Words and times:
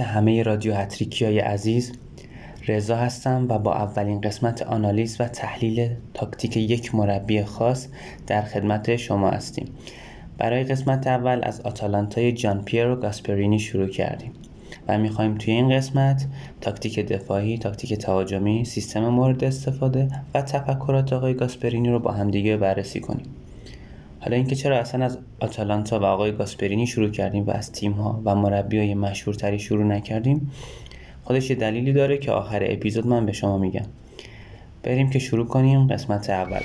همه 0.00 0.42
رادیو 0.42 0.74
هتریکی 0.74 1.24
های 1.24 1.38
عزیز 1.38 1.92
رضا 2.68 2.96
هستم 2.96 3.46
و 3.48 3.58
با 3.58 3.74
اولین 3.74 4.20
قسمت 4.20 4.62
آنالیز 4.62 5.16
و 5.20 5.28
تحلیل 5.28 5.90
تاکتیک 6.14 6.56
یک 6.56 6.94
مربی 6.94 7.42
خاص 7.42 7.88
در 8.26 8.42
خدمت 8.42 8.96
شما 8.96 9.30
هستیم. 9.30 9.68
برای 10.38 10.64
قسمت 10.64 11.06
اول 11.06 11.40
از 11.42 11.60
آتالانتای 11.60 12.32
جان 12.32 12.62
پیرو 12.64 12.96
گاسپرینی 12.96 13.58
شروع 13.58 13.88
کردیم 13.88 14.32
و 14.88 14.98
می‌خوایم 14.98 15.34
توی 15.34 15.54
این 15.54 15.76
قسمت 15.76 16.26
تاکتیک 16.60 16.98
دفاعی، 17.00 17.58
تاکتیک 17.58 17.94
تهاجمی، 17.94 18.64
سیستم 18.64 19.08
مورد 19.08 19.44
استفاده 19.44 20.08
و 20.34 20.42
تفکرات 20.42 21.12
آقای 21.12 21.34
گاسپرینی 21.34 21.88
رو 21.88 21.98
با 21.98 22.12
همدیگه 22.12 22.56
بررسی 22.56 23.00
کنیم. 23.00 23.26
حالا 24.20 24.36
اینکه 24.36 24.54
چرا 24.54 24.78
اصلا 24.78 25.04
از 25.04 25.18
آتالانتا 25.40 26.00
و 26.00 26.04
آقای 26.04 26.32
گاسپرینی 26.32 26.86
شروع 26.86 27.10
کردیم 27.10 27.46
و 27.46 27.50
از 27.50 27.72
تیم 27.72 27.92
ها 27.92 28.22
و 28.24 28.34
مربی 28.34 28.78
های 28.78 28.94
مشهورتری 28.94 29.58
شروع 29.58 29.84
نکردیم 29.84 30.50
خودش 31.24 31.50
یه 31.50 31.56
دلیلی 31.56 31.92
داره 31.92 32.18
که 32.18 32.32
آخر 32.32 32.62
اپیزود 32.66 33.06
من 33.06 33.26
به 33.26 33.32
شما 33.32 33.58
میگم. 33.58 33.86
بریم 34.82 35.10
که 35.10 35.18
شروع 35.18 35.46
کنیم 35.46 35.86
قسمت 35.86 36.30
اول. 36.30 36.60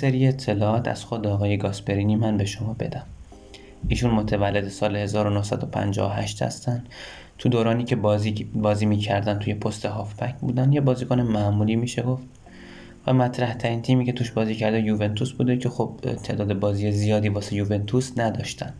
سری 0.00 0.26
اطلاعات 0.26 0.88
از 0.88 1.04
خود 1.04 1.26
آقای 1.26 1.56
گاسپرینی 1.56 2.16
من 2.16 2.36
به 2.36 2.44
شما 2.44 2.76
بدم. 2.80 3.02
ایشون 3.88 4.10
متولد 4.10 4.68
سال 4.68 4.96
1958 4.96 6.42
هستن. 6.42 6.84
تو 7.38 7.48
دورانی 7.48 7.84
که 7.84 7.96
بازی 7.96 8.32
بازی 8.54 8.86
می‌کردن 8.86 9.38
توی 9.38 9.54
پست 9.54 9.86
هافبک 9.86 10.34
بودن 10.34 10.72
یه 10.72 10.80
بازیکن 10.80 11.20
معمولی 11.20 11.76
میشه 11.76 12.02
گفت. 12.02 12.22
و 13.06 13.12
مطرح 13.12 13.54
ترین 13.54 13.82
تیمی 13.82 14.04
که 14.04 14.12
توش 14.12 14.30
بازی 14.30 14.54
کرده 14.54 14.80
یوونتوس 14.80 15.32
بوده 15.32 15.56
که 15.56 15.68
خب 15.68 15.90
تعداد 16.22 16.58
بازی 16.58 16.92
زیادی 16.92 17.28
واسه 17.28 17.56
یوونتوس 17.56 18.12
نداشتن. 18.16 18.72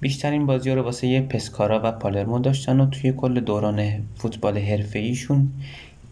بیشترین 0.00 0.46
بازی 0.46 0.70
رو 0.70 0.82
واسه 0.82 1.06
یه 1.06 1.20
پسکارا 1.20 1.80
و 1.84 1.92
پالرمو 1.92 2.38
داشتن 2.38 2.80
و 2.80 2.86
توی 2.86 3.12
کل 3.12 3.40
دوران 3.40 3.90
فوتبال 4.14 4.58
حرفه 4.58 4.98
ایشون 4.98 5.50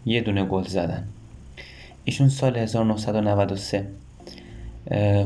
یه 0.05 0.21
دونه 0.21 0.45
گل 0.45 0.63
زدن. 0.63 1.07
ایشون 2.05 2.29
سال 2.29 2.57
1993 2.57 3.87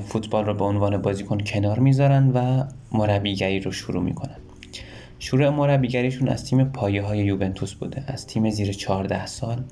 فوتبال 0.07 0.45
رو 0.45 0.53
به 0.53 0.63
عنوان 0.63 0.97
بازیکن 0.97 1.37
کنار 1.37 1.79
می‌ذارن 1.79 2.31
و 2.31 2.63
مربیگری 2.91 3.59
رو 3.59 3.71
شروع 3.71 4.03
می‌کنن. 4.03 4.35
شروع 5.19 5.49
مربیگریشون 5.49 6.29
از 6.29 6.45
تیم 6.45 6.63
پایه 6.63 7.01
های 7.01 7.19
یوونتوس 7.19 7.73
بوده. 7.73 8.03
از 8.07 8.27
تیم 8.27 8.49
زیر 8.49 8.73
14 8.73 9.25
سال 9.25 9.63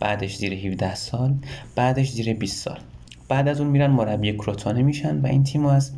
بعدش 0.00 0.36
زیر 0.36 0.54
17 0.54 0.94
سال 0.94 1.34
بعدش 1.76 2.10
زیر 2.10 2.34
20 2.34 2.64
سال. 2.64 2.78
بعد 3.28 3.48
از 3.48 3.60
اون 3.60 3.70
میرن 3.70 3.90
مربی 3.90 4.32
کروتونه 4.32 4.82
میشن 4.82 5.20
و 5.20 5.26
این 5.26 5.44
تیم 5.44 5.66
از 5.66 5.92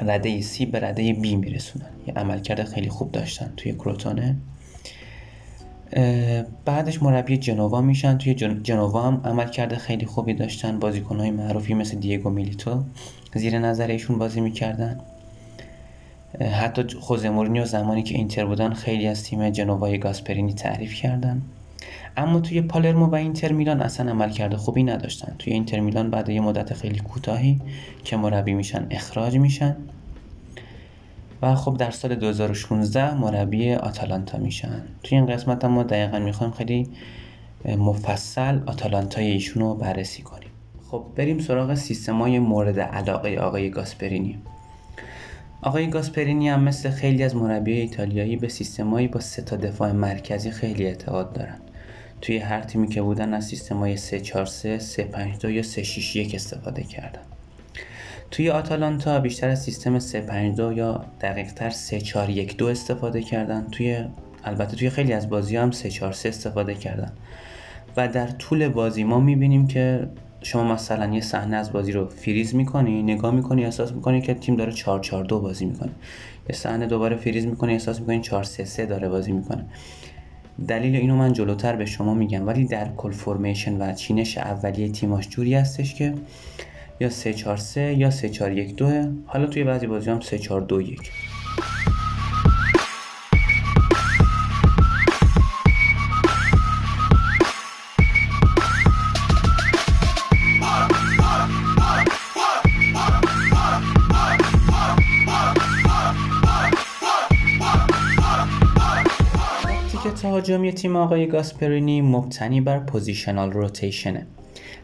رده 0.00 0.40
سی 0.40 0.66
به 0.66 0.80
رده 0.80 1.12
بی 1.12 1.36
میرسونن. 1.36 1.90
یه 2.06 2.14
عملکرد 2.14 2.64
خیلی 2.64 2.88
خوب 2.88 3.12
داشتن 3.12 3.52
توی 3.56 3.72
کروتونه 3.72 4.36
بعدش 6.64 7.02
مربی 7.02 7.36
جنوا 7.36 7.80
میشن. 7.80 8.18
توی 8.18 8.34
جنوا 8.62 9.02
هم 9.02 9.20
عمل 9.24 9.48
کرده 9.48 9.76
خیلی 9.76 10.06
خوبی 10.06 10.34
داشتن 10.34 10.78
بازیکنهای 10.78 11.30
معروفی 11.30 11.74
مثل 11.74 11.98
دیگو 11.98 12.30
میلیتو. 12.30 12.82
زیر 13.34 13.58
نظر 13.58 13.86
ایشون 13.86 14.18
بازی 14.18 14.40
می‌کردن. 14.40 15.00
حتی 16.60 16.84
خوزه 17.00 17.30
مورینیو 17.30 17.64
زمانی 17.64 18.02
که 18.02 18.14
اینتر 18.14 18.44
بودن 18.44 18.72
خیلی 18.72 19.06
از 19.06 19.24
تیم 19.24 19.50
جنوای 19.50 19.98
گاسپرینی 19.98 20.52
تعریف 20.52 20.94
کردن. 20.94 21.42
اما 22.16 22.40
توی 22.40 22.62
پالرمو 22.62 23.06
و 23.06 23.14
اینتر 23.14 23.52
میلان 23.52 23.82
اصلا 23.82 24.10
عمل 24.10 24.30
کرده 24.30 24.56
خوبی 24.56 24.82
نداشتن. 24.82 25.34
توی 25.38 25.52
اینتر 25.52 25.80
میلان 25.80 26.10
بعد 26.10 26.28
یه 26.28 26.40
مدت 26.40 26.74
خیلی 26.74 26.98
کوتاهی 26.98 27.60
که 28.04 28.16
مربی 28.16 28.54
میشن 28.54 28.86
اخراج 28.90 29.36
میشن. 29.36 29.76
و 31.42 31.54
خب 31.54 31.76
در 31.76 31.90
سال 31.90 32.14
2016 32.14 33.14
مربی 33.14 33.74
آتالانتا 33.74 34.38
میشن. 34.38 34.82
توی 35.02 35.18
این 35.18 35.26
قسمت 35.26 35.64
هم 35.64 35.70
ما 35.70 35.82
دقیقا 35.82 36.18
می‌خوایم 36.18 36.52
خیلی 36.52 36.88
مفصل 37.64 38.60
آتالانتای 38.66 39.26
ایشون 39.26 39.62
رو 39.62 39.74
بررسی 39.74 40.22
کنیم. 40.22 40.48
خب 40.90 41.04
بریم 41.16 41.38
سراغ 41.38 41.74
سیستمای 41.74 42.38
مورد 42.38 42.80
علاقه 42.80 43.36
آقای 43.36 43.70
گاسپرینی. 43.70 44.38
آقای 45.62 45.90
گاسپرینی 45.90 46.48
هم 46.48 46.62
مثل 46.62 46.90
خیلی 46.90 47.22
از 47.22 47.36
مربی 47.36 47.72
ایتالیایی 47.72 48.36
به 48.36 48.48
سیستمایی 48.48 49.08
با 49.08 49.20
سه 49.20 49.42
تا 49.42 49.56
دفاع 49.56 49.92
مرکزی 49.92 50.50
خیلی 50.50 50.86
اعتقاد 50.86 51.32
دارن. 51.32 51.58
توی 52.20 52.38
هر 52.38 52.60
تیمی 52.60 52.88
که 52.88 53.02
بودن 53.02 53.34
از 53.34 53.44
سیستمای 53.44 53.96
343 53.96 54.78
352 54.78 55.50
یا 55.50 55.62
361 55.62 56.34
استفاده 56.34 56.82
کردن. 56.82 57.31
توی 58.32 58.50
آتالانتا 58.50 59.20
بیشتر 59.20 59.48
از 59.48 59.62
سیستم 59.62 59.98
352 59.98 60.72
یا 60.72 61.04
دقیقتر 61.20 61.70
3412 61.70 62.70
استفاده 62.70 63.22
کردن. 63.22 63.66
توی 63.72 64.04
البته 64.44 64.76
توی 64.76 64.90
خیلی 64.90 65.12
از 65.12 65.28
بازی 65.28 65.56
هم 65.56 65.70
343 65.70 66.28
استفاده 66.28 66.74
کردن. 66.74 67.12
و 67.96 68.08
در 68.08 68.26
طول 68.26 68.68
بازی 68.68 69.04
ما 69.04 69.20
می‌بینیم 69.20 69.66
که 69.66 70.08
شما 70.42 70.64
مثلا 70.64 71.14
یه 71.14 71.20
صحنه 71.20 71.56
از 71.56 71.72
بازی 71.72 71.92
رو 71.92 72.08
فریز 72.08 72.54
می‌کنی 72.54 73.02
نگاه 73.02 73.34
می‌کنی 73.34 73.64
احساس 73.64 73.92
می‌کنی 73.92 74.20
که 74.20 74.34
تیم 74.34 74.56
داره 74.56 74.72
442 74.72 75.40
بازی 75.40 75.66
می‌کنه. 75.66 75.90
یه 76.48 76.56
صحنه 76.56 76.86
دوباره 76.86 77.16
فریز 77.16 77.46
می‌کنی 77.46 77.72
احساس 77.72 78.00
می‌کنی 78.00 78.20
433 78.20 78.86
داره 78.86 79.08
بازی 79.08 79.32
می‌کنه. 79.32 79.64
دلیل 80.68 80.96
اینو 80.96 81.16
من 81.16 81.32
جلوتر 81.32 81.76
به 81.76 81.86
شما 81.86 82.14
میگم. 82.14 82.46
ولی 82.46 82.64
در 82.64 82.88
کل 82.96 83.10
فرمیشن 83.10 83.82
و 83.82 83.94
چینش 83.94 84.38
اولیه 84.38 84.88
تیماش 84.88 85.28
جوری 85.28 85.54
هستش 85.54 85.94
که 85.94 86.14
یا 87.02 87.08
343 87.08 87.94
یا 87.94 88.10
3412 88.10 89.12
حالا 89.26 89.46
توی 89.46 89.64
بعضی 89.64 89.86
بازی 89.86 90.10
هم 90.10 90.18
3421 90.18 91.10
تهاجمی 110.22 110.72
تیم 110.72 110.96
آقای 110.96 111.26
گاسپرینی 111.26 112.02
مبتنی 112.02 112.60
بر 112.60 112.78
positional 112.78 113.52
rotation 113.52 114.11
ه. 114.11 114.26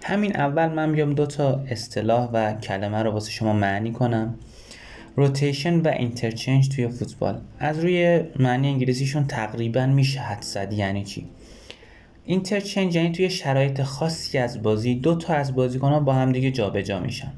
همین 0.04 0.36
اول 0.36 0.68
من 0.68 0.92
بیام 0.92 1.14
دو 1.14 1.26
تا 1.26 1.64
اصطلاح 1.70 2.30
و 2.32 2.52
کلمه 2.52 3.02
رو 3.02 3.10
واسه 3.10 3.30
شما 3.30 3.52
معنی 3.52 3.92
کنم. 3.92 4.34
rotation 5.16 5.80
و 5.80 5.88
interchange 5.88 6.68
توی 6.68 6.88
فوتبال. 6.88 7.40
از 7.58 7.78
روی 7.78 8.20
معنی 8.38 8.68
انگلیسیشون 8.68 9.26
تقریبا 9.26 9.86
میشه 9.86 10.20
حدس 10.20 10.42
زد. 10.42 10.72
یعنی 10.72 11.04
چی؟ 11.04 11.26
interchange 12.24 12.96
یعنی 12.96 13.12
توی 13.12 13.30
شرایط 13.30 13.82
خاصی 13.82 14.38
از 14.38 14.62
بازی 14.62 14.94
دو 14.94 15.14
تا 15.14 15.34
از 15.34 15.54
بازیکن‌ها 15.54 16.00
با 16.00 16.12
هم 16.12 16.32
دیگه 16.32 16.50
جابجا 16.50 17.00
میشن. 17.00 17.32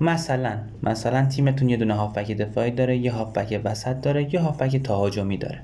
مثلا 0.00 0.58
مثلا 0.82 1.26
تیمتون 1.26 1.68
یه 1.68 1.76
دونه 1.76 1.94
هافبک 1.94 2.30
دفاعی 2.30 2.70
داره 2.70 2.96
یه 2.96 3.12
هافبک 3.12 3.60
وسط 3.64 4.00
داره 4.00 4.34
یه 4.34 4.40
هافبک 4.40 4.76
تهاجمی 4.76 5.36
داره. 5.36 5.60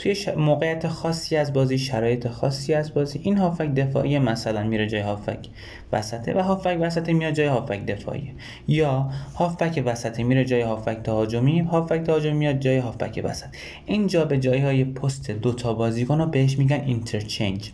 توی 0.00 0.16
موقعیت 0.36 0.88
خاصی 0.88 1.36
از 1.36 1.52
بازی 1.52 1.78
شرایط 1.78 2.28
خاصی 2.28 2.74
از 2.74 2.94
بازی 2.94 3.20
این 3.22 3.38
هافک 3.38 3.74
دفاعی 3.74 4.18
مثلا 4.18 4.62
میره 4.62 4.86
جای 4.86 5.00
هافک 5.00 5.48
وسطه 5.92 6.34
و 6.34 6.38
هافک 6.38 6.78
وسطه 6.80 7.12
میاد 7.12 7.34
جای 7.34 7.46
هافک 7.46 7.86
دفاعی. 7.86 8.32
یا 8.68 9.10
هافک 9.34 9.82
وسطه 9.86 10.22
میره 10.22 10.44
جای 10.44 10.62
هافک 10.62 10.98
تهاجمی 11.04 11.60
هافک 11.60 12.02
تهاجمی 12.02 12.32
میاد 12.32 12.58
جای 12.58 12.78
هافک 12.78 13.20
وسط. 13.24 13.46
این 13.86 14.06
جا 14.06 14.24
به 14.24 14.38
جای 14.38 14.58
های 14.58 14.84
پست 14.84 15.30
دو 15.30 15.52
تا 15.52 15.74
بازیکن 15.74 16.20
رو 16.20 16.26
بهش 16.26 16.58
میگن 16.58 16.80
اینترچنج. 16.86 17.70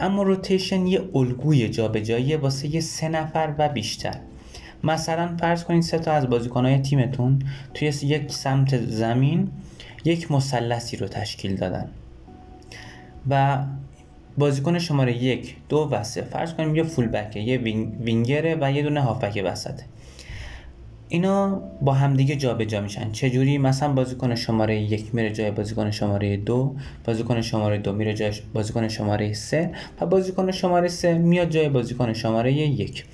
اما 0.00 0.22
روتیشن 0.22 0.86
یه 0.86 1.02
الگوی 1.14 1.68
جابجایی 1.68 2.36
واسه 2.36 2.74
یه 2.74 2.80
سه 2.80 3.08
نفر 3.08 3.54
و 3.58 3.68
بیشتر. 3.68 4.14
مثلا 4.84 5.36
فرض 5.40 5.64
کنید 5.64 5.82
سه 5.82 5.98
تا 5.98 6.12
از 6.12 6.30
بازیکنهای 6.30 6.78
تیمتون 6.78 7.38
توی 7.74 7.92
یک 8.02 8.32
سمت 8.32 8.76
زمین 8.76 9.48
یک 10.04 10.32
مثلثی 10.32 10.96
رو 10.96 11.08
تشکیل 11.08 11.56
دادن. 11.56 11.88
و 13.30 13.64
بازیکن 14.38 14.78
شماره 14.78 15.22
یک 15.22 15.56
دو 15.68 15.88
و 15.92 16.02
سه 16.02 16.22
فرض 16.22 16.54
کنیم 16.54 16.74
یه 16.74 16.82
فول 16.82 17.06
بکه 17.06 17.40
یه 17.40 17.58
وینگره 18.00 18.58
و 18.60 18.72
یه 18.72 18.82
دونه 18.82 19.00
هافبک 19.00 19.42
وسطه 19.44 19.84
اینا 21.08 21.62
با 21.82 21.92
همدیگه 21.92 22.36
جابجا 22.36 22.80
میشن. 22.80 23.12
چه 23.12 23.30
جوری 23.30 23.58
مثلا 23.58 23.92
بازیکن 23.92 24.34
شماره 24.34 24.80
یک 24.80 25.14
میره 25.14 25.30
جای 25.30 25.50
بازیکن 25.50 25.90
شماره 25.90 26.36
دو 26.36 26.74
بازیکن 27.04 27.40
شماره 27.40 27.78
دو 27.78 27.92
میره 27.92 28.14
جای 28.14 28.32
بازیکن 28.54 28.88
شماره 28.88 29.32
سه 29.32 29.72
و 30.00 30.06
بازیکن 30.06 30.50
شماره 30.50 30.88
سه 30.88 31.14
میاد 31.18 31.50
جای 31.50 31.68
بازیکن 31.68 32.12
شماره 32.12 32.52
یک. 32.52 33.04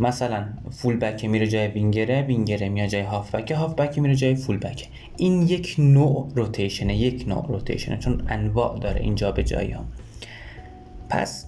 مثلا 0.00 0.44
فول 0.70 0.96
بک 0.96 1.24
میره 1.24 1.46
جای 1.46 1.66
وینگره 1.66 2.22
وینگره 2.22 2.68
میاد 2.68 2.88
جای 2.88 3.02
هاف 3.02 3.34
بک 3.34 3.50
هاف 3.50 3.74
بک 3.74 3.98
میره 3.98 4.14
جای 4.14 4.34
فول 4.34 4.58
بک 4.58 4.88
این 5.16 5.42
یک 5.42 5.76
نوع 5.78 6.32
روتیشنه 6.34 6.96
یک 6.96 7.28
نوع 7.28 7.46
روتیشنه 7.48 7.96
چون 7.96 8.22
انواع 8.28 8.78
داره 8.78 9.00
اینجا 9.00 9.32
به 9.32 9.42
جایی 9.42 9.70
ها. 9.70 9.84
پس 11.08 11.46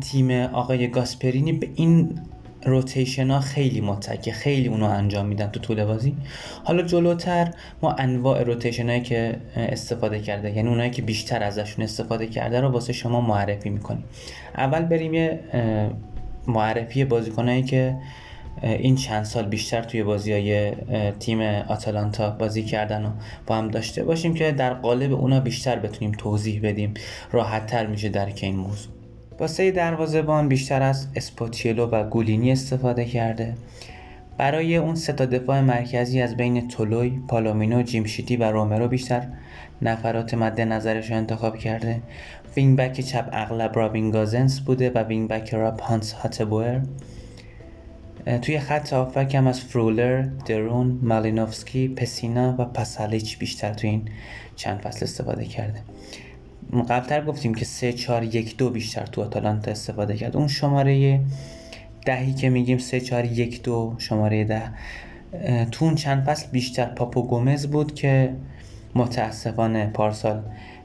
تیم 0.00 0.30
آقای 0.30 0.88
گاسپرینی 0.88 1.52
به 1.52 1.68
این 1.74 2.20
روتیشن 2.66 3.30
ها 3.30 3.40
خیلی 3.40 3.80
متکه 3.80 4.32
خیلی 4.32 4.68
اونو 4.68 4.84
انجام 4.84 5.26
میدن 5.26 5.46
تو 5.46 5.60
طول 5.60 5.84
بازی. 5.84 6.16
حالا 6.64 6.82
جلوتر 6.82 7.50
ما 7.82 7.92
انواع 7.92 8.42
روتیشن 8.42 8.88
هایی 8.88 9.00
که 9.00 9.36
استفاده 9.56 10.20
کرده 10.20 10.56
یعنی 10.56 10.68
اونایی 10.68 10.90
که 10.90 11.02
بیشتر 11.02 11.42
ازشون 11.42 11.84
استفاده 11.84 12.26
کرده 12.26 12.60
رو 12.60 12.68
واسه 12.68 12.92
شما 12.92 13.20
معرفی 13.20 13.70
می‌کنیم. 13.70 14.04
اول 14.56 14.82
بریم 14.82 15.14
یه 15.14 15.40
معرفی 16.46 17.04
بازیکنایی 17.04 17.62
که 17.62 17.96
این 18.62 18.96
چند 18.96 19.24
سال 19.24 19.46
بیشتر 19.46 19.82
توی 19.82 20.02
بازی 20.02 20.32
های 20.32 20.72
تیم 21.20 21.40
آتالانتا 21.68 22.30
بازی 22.30 22.62
کردن 22.62 23.04
و 23.04 23.10
با 23.46 23.54
هم 23.54 23.68
داشته 23.68 24.04
باشیم 24.04 24.34
که 24.34 24.52
در 24.52 24.74
قالب 24.74 25.12
اونا 25.12 25.40
بیشتر 25.40 25.78
بتونیم 25.78 26.12
توضیح 26.18 26.60
بدیم. 26.62 26.94
راحت 27.32 27.66
تر 27.66 27.86
میشه 27.86 28.08
درک 28.08 28.40
این 28.42 28.56
موضوع. 28.56 28.92
واسه 29.40 29.70
دروازه‌بان 29.70 30.48
بیشتر 30.48 30.82
از 30.82 31.06
اسپوتیلو 31.16 31.86
و 31.86 32.04
گولینی 32.04 32.52
استفاده 32.52 33.04
کرده. 33.04 33.54
برای 34.38 34.76
اون 34.76 34.94
سه 34.94 35.12
تا 35.12 35.26
دفاع 35.26 35.60
مرکزی 35.60 36.20
از 36.20 36.36
بین 36.36 36.68
تولوی، 36.68 37.12
پالومینو، 37.28 37.82
جیمشیتی 37.82 38.36
و 38.36 38.44
رومرو 38.44 38.88
بیشتر 38.88 39.26
نفرات 39.82 40.34
مد 40.34 40.60
نظرش 40.60 41.10
رو 41.10 41.16
انتخاب 41.16 41.58
کرده. 41.58 42.00
wing 42.56 42.78
back 42.78 43.00
چپ 43.00 43.28
اغلب 43.32 43.76
رابین 43.76 44.10
گوزنس 44.10 44.60
بوده 44.60 44.90
و 44.90 44.98
wing 44.98 45.28
back 45.28 45.54
راست 45.54 45.82
هانس 45.82 46.12
هاتبوئر. 46.12 46.80
توی 48.42 48.58
خط 48.58 48.92
هافبک 48.92 49.34
هم 49.34 49.46
از 49.46 49.60
فرولر، 49.60 50.22
دی 50.46 50.63
رون، 50.63 50.98
مالینوفسکی، 51.02 51.88
پسینا 51.88 52.54
و 52.58 52.64
پسالیچ 52.64 53.38
بیشتر 53.38 53.74
توی 53.74 53.90
این 53.90 54.08
چند 54.56 54.78
فصل 54.78 55.04
استفاده 55.04 55.44
کرده. 55.44 55.80
قبلتر 56.88 57.24
گفتیم 57.24 57.54
که 57.54 57.64
3 57.64 57.92
4 57.92 58.22
1 58.24 58.56
2 58.56 58.70
بیشتر 58.70 59.06
تو 59.06 59.22
آتالانتا 59.22 59.70
استفاده 59.70 60.16
کرد. 60.16 60.36
اون 60.36 60.48
شماره 60.48 61.20
دهی 62.06 62.32
که 62.32 62.50
میگیم 62.50 62.78
3 62.78 63.00
4 63.00 63.24
1 63.24 63.62
2 63.62 63.94
شماره 63.98 64.44
ده. 64.44 64.62
تو 65.70 65.84
اون 65.84 65.94
چند 65.94 66.24
فصل 66.24 66.50
بیشتر 66.50 66.84
پاپو 66.84 67.22
گومز 67.22 67.66
بود 67.66 67.94
که 67.94 68.34
متاسفانه 68.94 69.86
پارسال 69.86 70.42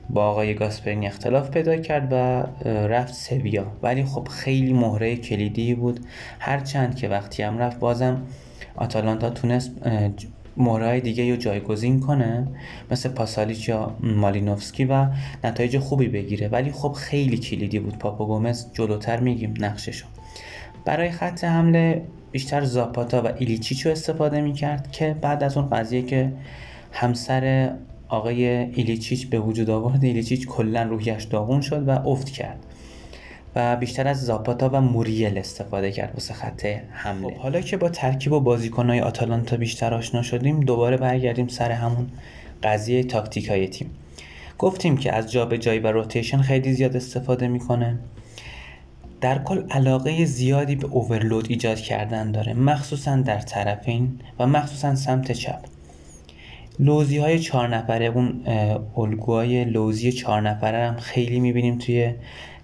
با 0.10 0.26
آقای 0.26 0.54
گاسپرینی 0.54 1.08
اختلاف 1.08 1.50
پیدا 1.50 1.78
کرد 1.78 2.08
و 2.12 2.16
رفت 2.66 3.14
سویا. 3.14 3.72
ولی 3.84 4.04
خب 4.04 4.28
خیلی 4.28 4.74
مهره 4.74 5.16
کلیدی 5.16 5.76
بود. 5.76 6.00
هرچند 6.40 6.96
که 6.96 7.10
وقتی 7.10 7.44
هم 7.44 7.58
رفت 7.58 7.80
بازم 7.80 8.22
آتالانتا 8.76 9.30
تونست 9.30 9.72
مهرهای 10.58 11.02
دیگه 11.02 11.32
رو 11.32 11.36
جایگزین 11.36 12.00
کنه. 12.00 12.48
مثل 12.92 13.10
پاسالیچ 13.10 13.70
یا 13.70 13.96
مالینوفسکی 14.00 14.86
و 14.86 15.08
نتایج 15.44 15.78
خوبی 15.78 16.08
بگیره. 16.08 16.48
ولی 16.48 16.72
خب 16.72 16.92
خیلی 16.92 17.38
کلیدی 17.38 17.80
بود. 17.80 17.98
پاپا 17.98 18.26
گومز 18.26 18.66
جلوتر 18.74 19.20
میگیم 19.20 19.54
نقششو. 19.60 20.06
برای 20.86 21.12
خط 21.12 21.44
حمله 21.44 22.02
بیشتر 22.32 22.64
زاپاتا 22.64 23.22
و 23.22 23.28
ایلیچیچو 23.38 23.90
استفاده 23.90 24.42
می‌کرد 24.42 24.92
که 24.92 25.16
بعد 25.22 25.44
از 25.44 25.58
اون 25.58 25.70
قضیه 25.70 26.02
که 26.02 26.34
همسر 26.92 27.72
آقای 28.10 28.46
ایلیچیچ 28.48 29.28
به 29.28 29.40
وجود 29.40 29.70
آورد. 29.70 30.04
ایلیچیچ 30.04 30.48
کلا 30.48 30.84
روحیش 30.84 31.24
داغون 31.24 31.62
شد 31.62 31.88
و 31.88 31.92
افت 31.92 32.30
کرد 32.30 32.60
و 33.56 33.76
بیشتر 33.76 34.08
از 34.08 34.26
زاپاتا 34.26 34.70
و 34.74 34.82
موریل 34.82 35.38
استفاده 35.38 35.92
کرد 35.92 36.12
واسه 36.14 36.34
خط 36.34 36.66
حمله. 36.92 37.28
خب 37.28 37.38
حالا 37.38 37.62
که 37.62 37.78
با 37.78 37.90
ترکیب 37.90 38.34
و 38.34 38.40
بازیکنهای 38.40 39.00
آتالانتا 39.02 39.58
بیشتر 39.58 39.94
آشنا 39.94 40.22
شدیم 40.22 40.60
دوباره 40.60 40.98
برگردیم 40.98 41.48
سر 41.48 41.72
همون 41.72 42.08
قضیه 42.64 43.04
تاکتیک 43.04 43.50
های 43.50 43.68
تیم. 43.68 43.90
گفتیم 44.58 44.98
که 44.98 45.14
از 45.14 45.32
جابجایی 45.32 45.80
و 45.80 45.88
روتیشن 45.88 46.42
خیلی 46.42 46.74
زیاد 46.74 46.96
استفاده 46.96 47.48
می‌کنه. 47.48 48.00
در 49.22 49.44
کل 49.44 49.64
علاقه 49.70 50.26
زیادی 50.26 50.76
به 50.76 50.88
اوورلود 50.88 51.46
ایجاد 51.50 51.78
کردن 51.78 52.32
داره 52.32 52.54
مخصوصا 52.54 53.16
در 53.16 53.40
طرفین 53.40 54.20
و 54.40 54.48
مخصوصا 54.48 54.96
سمت 54.96 55.32
چپ. 55.32 55.69
لوزی 56.80 57.18
های 57.18 57.40
چهار 57.40 57.68
نفره 57.68 58.06
اون 58.06 58.42
الگوهای 58.98 59.66
لوزی 59.66 60.12
چهار 60.12 60.42
نفره 60.42 60.88
هم 60.88 60.98
خیلی 60.98 61.40
می‌بینیم 61.40 61.78
توی 61.78 62.14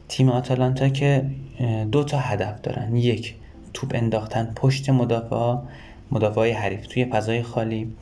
تیم 0.07 0.29
آتالانتا 0.29 0.89
که 0.89 1.25
دو 1.91 2.03
تا 2.03 2.17
هدف 2.19 2.61
دارن. 2.61 2.95
یک 2.95 3.35
توپ 3.73 3.91
انداختن 3.95 4.51
پشت 4.55 4.89
مدافع 4.89 5.61
مدافع 6.11 6.35
های 6.35 6.51
حریف 6.51 6.87
توی 6.87 7.05
فضای 7.05 7.43
خالی. 7.43 7.93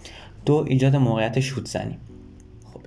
دو 0.46 0.66
ایجاد 0.68 0.96
موقعیت 0.96 1.40
شوت 1.40 1.68
زنی. 1.68 1.98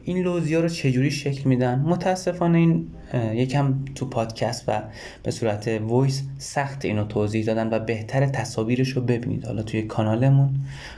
این 0.06 0.19
لوزیا 0.19 0.61
رو 0.61 0.69
چجوری 0.69 1.11
شکل 1.11 1.49
میدن؟ 1.49 1.79
متاسفانه 1.79 2.58
این 2.58 2.87
یکم 3.14 3.75
تو 3.94 4.06
پادکست 4.06 4.64
و 4.69 4.82
به 5.23 5.31
صورت 5.31 5.69
voice 5.69 6.23
سخته 6.38 6.85
اینو 6.85 7.05
توضیح 7.05 7.44
دادن 7.44 7.69
و 7.70 7.79
بهتر 7.79 8.26
تصاویرش 8.26 8.88
رو 8.88 9.03
ببینید. 9.03 9.44
حالا 9.44 9.62
توی 9.62 9.82
کانالمون 9.82 10.50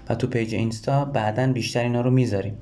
و 0.08 0.14
تو 0.14 0.26
page 0.26 0.54
اینستا 0.54 1.04
بعدا 1.04 1.52
بیشتر 1.52 1.82
اینا 1.82 2.00
رو 2.00 2.10
می‌ذاریم. 2.10 2.54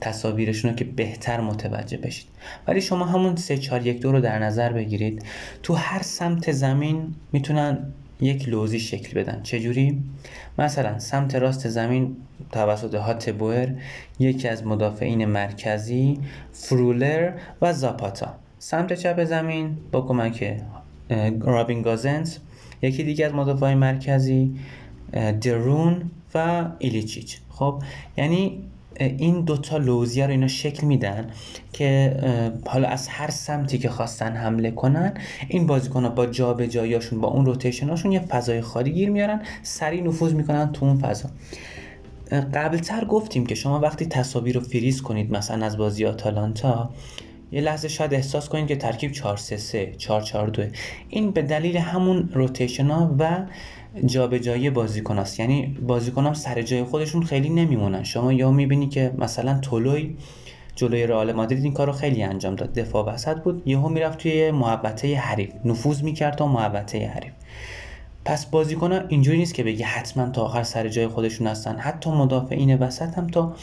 تصاویرشون 0.00 0.70
رو 0.70 0.76
که 0.76 0.84
بهتر 0.84 1.40
متوجه 1.40 1.96
بشید. 1.96 2.26
ولی 2.66 2.80
شما 2.80 3.04
همون 3.04 3.36
3 3.36 3.58
4 3.58 3.86
1 3.86 4.00
2 4.00 4.12
رو 4.12 4.20
در 4.20 4.38
نظر 4.38 4.72
بگیرید. 4.72 5.24
تو 5.62 5.74
هر 5.74 6.02
سمت 6.02 6.52
زمین 6.52 7.14
می‌تونن 7.32 7.78
یک 8.20 8.48
لوزی 8.48 8.80
شکل 8.80 9.20
بدن. 9.20 9.42
چجوری؟ 9.42 10.02
مثلا 10.58 10.98
سمت 10.98 11.34
راست 11.34 11.68
زمین 11.68 12.16
توسط 12.52 12.94
هات 12.94 13.30
بوئر 13.30 13.68
یکی 14.18 14.48
از 14.48 14.66
مدافعین 14.66 15.24
مرکزی 15.24 16.18
فرولر 16.52 17.32
و 17.62 17.72
زاپاتا. 17.72 18.34
سمت 18.58 18.92
چپ 18.92 19.24
زمین 19.24 19.76
با 19.92 20.00
کمک 20.00 20.56
رابین 21.40 21.82
گازنس 21.82 22.38
یکی 22.82 23.04
دیگه 23.04 23.26
از 23.26 23.34
مدافعین 23.34 23.78
مرکزی 23.78 24.54
درون 25.40 26.10
و 26.34 26.64
ایلیچیچ. 26.78 27.38
خب 27.50 27.82
یعنی 28.16 28.64
این 28.96 29.40
دوتا 29.40 29.76
لوزیه 29.76 30.24
رو 30.26 30.30
اینا 30.30 30.48
شکل 30.48 30.86
میدن 30.86 31.30
که 31.72 32.16
حالا 32.66 32.88
از 32.88 33.08
هر 33.08 33.30
سمتی 33.30 33.78
که 33.78 33.88
خواستن 33.88 34.32
حمله 34.32 34.70
کنن 34.70 35.14
این 35.48 35.66
بازیکن 35.66 36.04
ها 36.04 36.08
با 36.08 36.26
جا 36.26 36.54
به 36.54 36.68
جایاشون 36.68 37.20
با 37.20 37.28
اون 37.28 37.46
روتیشن 37.46 37.88
هاشون 37.88 38.12
یه 38.12 38.20
فضای 38.20 38.60
خالی 38.60 38.92
گیر 38.92 39.10
میارن 39.10 39.42
سریع 39.62 40.02
نفوذ 40.02 40.32
می‌کنن 40.32 40.72
تو 40.72 40.86
اون 40.86 40.98
فضا. 40.98 41.28
قبلتر 42.54 43.04
گفتیم 43.04 43.46
که 43.46 43.54
شما 43.54 43.80
وقتی 43.80 44.06
تصاویر 44.06 44.54
رو 44.54 44.60
فریز 44.60 45.02
کنید 45.02 45.32
مثلا 45.32 45.66
از 45.66 45.76
بازی 45.76 46.06
آتالانتا 46.06 46.90
یه 47.52 47.60
لحظه 47.60 47.88
شاید 47.88 48.14
احساس 48.14 48.48
کنید 48.48 48.66
که 48.66 48.76
ترکیب 48.76 49.12
4 49.12 49.36
3 49.36 49.56
3 49.56 49.92
4 49.98 50.22
4 50.22 50.48
2 50.48 50.62
این 51.08 51.30
به 51.30 51.42
دلیل 51.42 51.76
همون 51.76 52.30
روتیشن 52.32 52.86
ها 52.86 53.14
و 53.18 53.46
جابجایی 54.06 54.70
بازیکن 54.70 55.18
است. 55.18 55.40
یعنی 55.40 55.66
بازیکن 55.86 56.26
هم 56.26 56.34
سر 56.34 56.62
جای 56.62 56.84
خودشون 56.84 57.22
خیلی 57.22 57.48
نمیمونن. 57.48 58.02
شما 58.02 58.32
یا 58.32 58.50
می‌بینی 58.50 58.88
که 58.88 59.12
مثلا 59.18 59.58
تولوی 59.58 60.16
جلوی 60.76 61.06
رئال 61.06 61.32
مادرید 61.32 61.64
این 61.64 61.72
کارو 61.72 61.92
خیلی 61.92 62.22
انجام 62.22 62.56
داد. 62.56 62.72
دفاع 62.72 63.12
وسط 63.12 63.36
بود. 63.36 63.62
یهو 63.66 63.88
می‌رفت 63.88 64.18
توی 64.18 64.50
محوطه 64.50 65.16
حریف. 65.16 65.50
نفوذ 65.64 66.02
می‌کرد 66.02 66.36
تا 66.36 66.46
محوطه 66.46 67.06
حریف. 67.06 67.32
پس 68.24 68.46
بازیکن 68.46 68.92
اینجوری 69.08 69.38
نیست 69.38 69.54
که 69.54 69.64
بگی 69.64 69.82
حتما 69.82 70.30
تا 70.30 70.42
آخر 70.42 70.62
سر 70.62 70.88
جای 70.88 71.06
خودشون 71.06 71.46
هستن. 71.46 71.76
حتی 71.76 72.10
مدافعین 72.10 72.76
وسط 72.76 73.18
هم 73.18 73.26
تا 73.26 73.54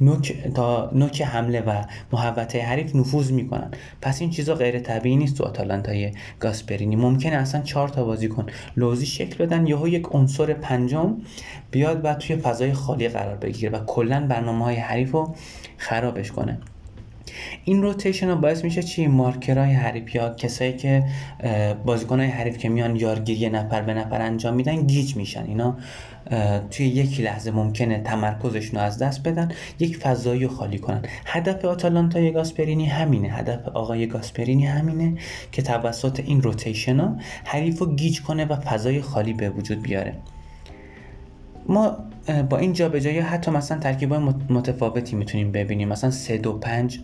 نوک 0.00 0.52
تا 0.54 0.90
نوک 0.94 1.22
حمله 1.22 1.60
و 1.60 1.82
محوطه 2.12 2.62
حریف 2.62 2.96
نفوذ 2.96 3.32
می‌کنن 3.32 3.70
پس 4.02 4.20
این 4.20 4.30
چیزا 4.30 4.54
غیر 4.54 4.78
طبیعی 4.78 5.16
نیست 5.16 5.38
تو 5.38 5.44
آتالانتای 5.44 6.12
گاسپرینی. 6.40 6.96
ممکنه 6.96 7.36
اصلا 7.36 7.62
چهار 7.62 7.88
تا 7.88 8.04
بازیکن 8.04 8.46
لوزی 8.76 9.06
شکل 9.06 9.44
بدن 9.44 9.66
یهو 9.66 9.88
یک 9.88 10.06
عنصر 10.10 10.52
پنجم 10.52 11.16
بیاد 11.70 12.04
و 12.04 12.14
توی 12.14 12.36
فضای 12.36 12.72
خالی 12.72 13.08
قرار 13.08 13.36
بگیره 13.36 13.72
و 13.72 13.84
کلا 13.84 14.26
برنامه 14.26 14.64
های 14.64 14.76
حریف 14.76 15.12
رو 15.12 15.34
خرابش 15.76 16.32
کنه. 16.32 16.58
این 17.64 17.82
روتیشن 17.82 18.28
ها 18.28 18.34
باعث 18.34 18.64
میشه 18.64 18.82
چی؟ 18.82 19.06
مارکرهای 19.06 19.72
حریف 19.72 20.14
یا 20.14 20.34
کسایی 20.34 20.76
که 20.76 21.04
بازیکن 21.84 22.20
های 22.20 22.28
حریف 22.28 22.58
که 22.58 22.68
میان 22.68 22.96
یارگیری 22.96 23.48
نفر 23.48 23.82
به 23.82 23.94
نفر 23.94 24.22
انجام 24.22 24.54
میدن 24.54 24.86
گیج 24.86 25.16
میشن. 25.16 25.44
اینا 25.46 25.76
توی 26.70 26.86
یک 26.86 27.20
لحظه 27.20 27.50
ممکنه 27.50 27.98
تمرکزشون 27.98 28.80
رو 28.80 28.86
از 28.86 28.98
دست 28.98 29.22
بدن 29.22 29.52
یک 29.78 29.96
فضایی 29.96 30.48
خالی 30.48 30.78
کنن. 30.78 31.02
هدف 31.26 31.64
آتالانتا 31.64 32.30
گاسپرینی 32.30 32.86
همینه. 32.86 33.28
هدف 33.28 33.68
آقای 33.68 34.06
گاسپرینی 34.06 34.66
همینه 34.66 35.14
که 35.52 35.62
توسط 35.62 36.20
این 36.20 36.42
روتیشن 36.42 37.00
ها 37.00 37.16
حریف 37.44 37.78
رو 37.78 37.94
گیج 37.94 38.22
کنه 38.22 38.44
و 38.44 38.56
فضای 38.56 39.00
خالی 39.00 39.32
به 39.32 39.50
وجود 39.50 39.82
بیاره. 39.82 40.14
ما 41.70 41.96
با 42.50 42.58
این 42.58 42.72
جابجایی 42.72 43.18
حتی 43.18 43.50
مثلا 43.50 43.78
ترکیب 43.78 44.14
متفاوتی 44.14 45.16
می‌تونیم 45.16 45.52
ببینیم. 45.52 45.88
مثلا 45.88 46.10
3 46.10 46.38
2 46.38 46.58
5 46.58 47.00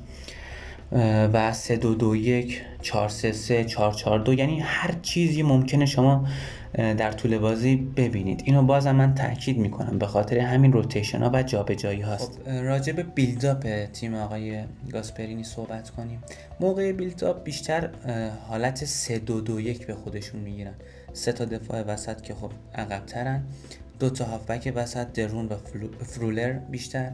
و 1.33 1.53
3 1.53 1.77
2 1.77 1.95
2 1.95 2.17
1 2.17 2.63
4 2.83 3.09
3 3.09 3.33
3 3.33 3.65
4 3.65 3.93
4 3.93 4.19
2 4.19 4.35
یعنی 4.35 4.61
هر 4.61 4.95
چیزی 5.03 5.43
ممکنه 5.43 5.87
شما 5.87 6.27
در 6.75 7.13
طول 7.13 7.39
بازی 7.39 7.77
ببینید. 7.77 8.43
اینو 8.45 8.63
بازم 8.63 8.97
من 8.97 9.15
تاکید 9.15 9.59
می‌کنم 9.59 9.99
به 9.99 10.07
خاطر 10.07 10.39
همین 10.39 10.73
روتیشن 10.73 11.23
ها 11.23 11.31
و 11.35 11.43
جابجایی 11.43 12.01
هاست. 12.01 12.41
خب 12.45 12.51
راجع 12.51 12.93
به 12.93 13.03
بیلداپ 13.03 13.85
تیم 13.85 14.15
آقای 14.15 14.61
گاسپرینی 14.93 15.45
صحبت 15.45 15.91
کنیم. 15.91 16.23
موقع 16.61 16.93
بیلداپ 16.93 17.43
بیشتر 17.45 17.91
حالت 18.49 18.85
3 18.85 19.19
2 19.19 19.41
2 19.41 19.61
1 19.61 19.87
به 19.87 19.95
خودشون 19.95 20.41
می‌گیرن. 20.41 20.75
سه 21.13 21.33
تا 21.33 21.45
دفاع 21.45 21.83
وسط 21.83 22.21
که 22.21 22.35
خب 22.35 22.51
عقبترن. 22.75 23.43
دو 23.99 24.11
تا 24.11 24.25
هافبک 24.25 24.73
وسط 24.77 25.13
درون 25.13 25.47
و 25.47 25.57
فرولر 26.05 26.53
بیشتر. 26.53 27.13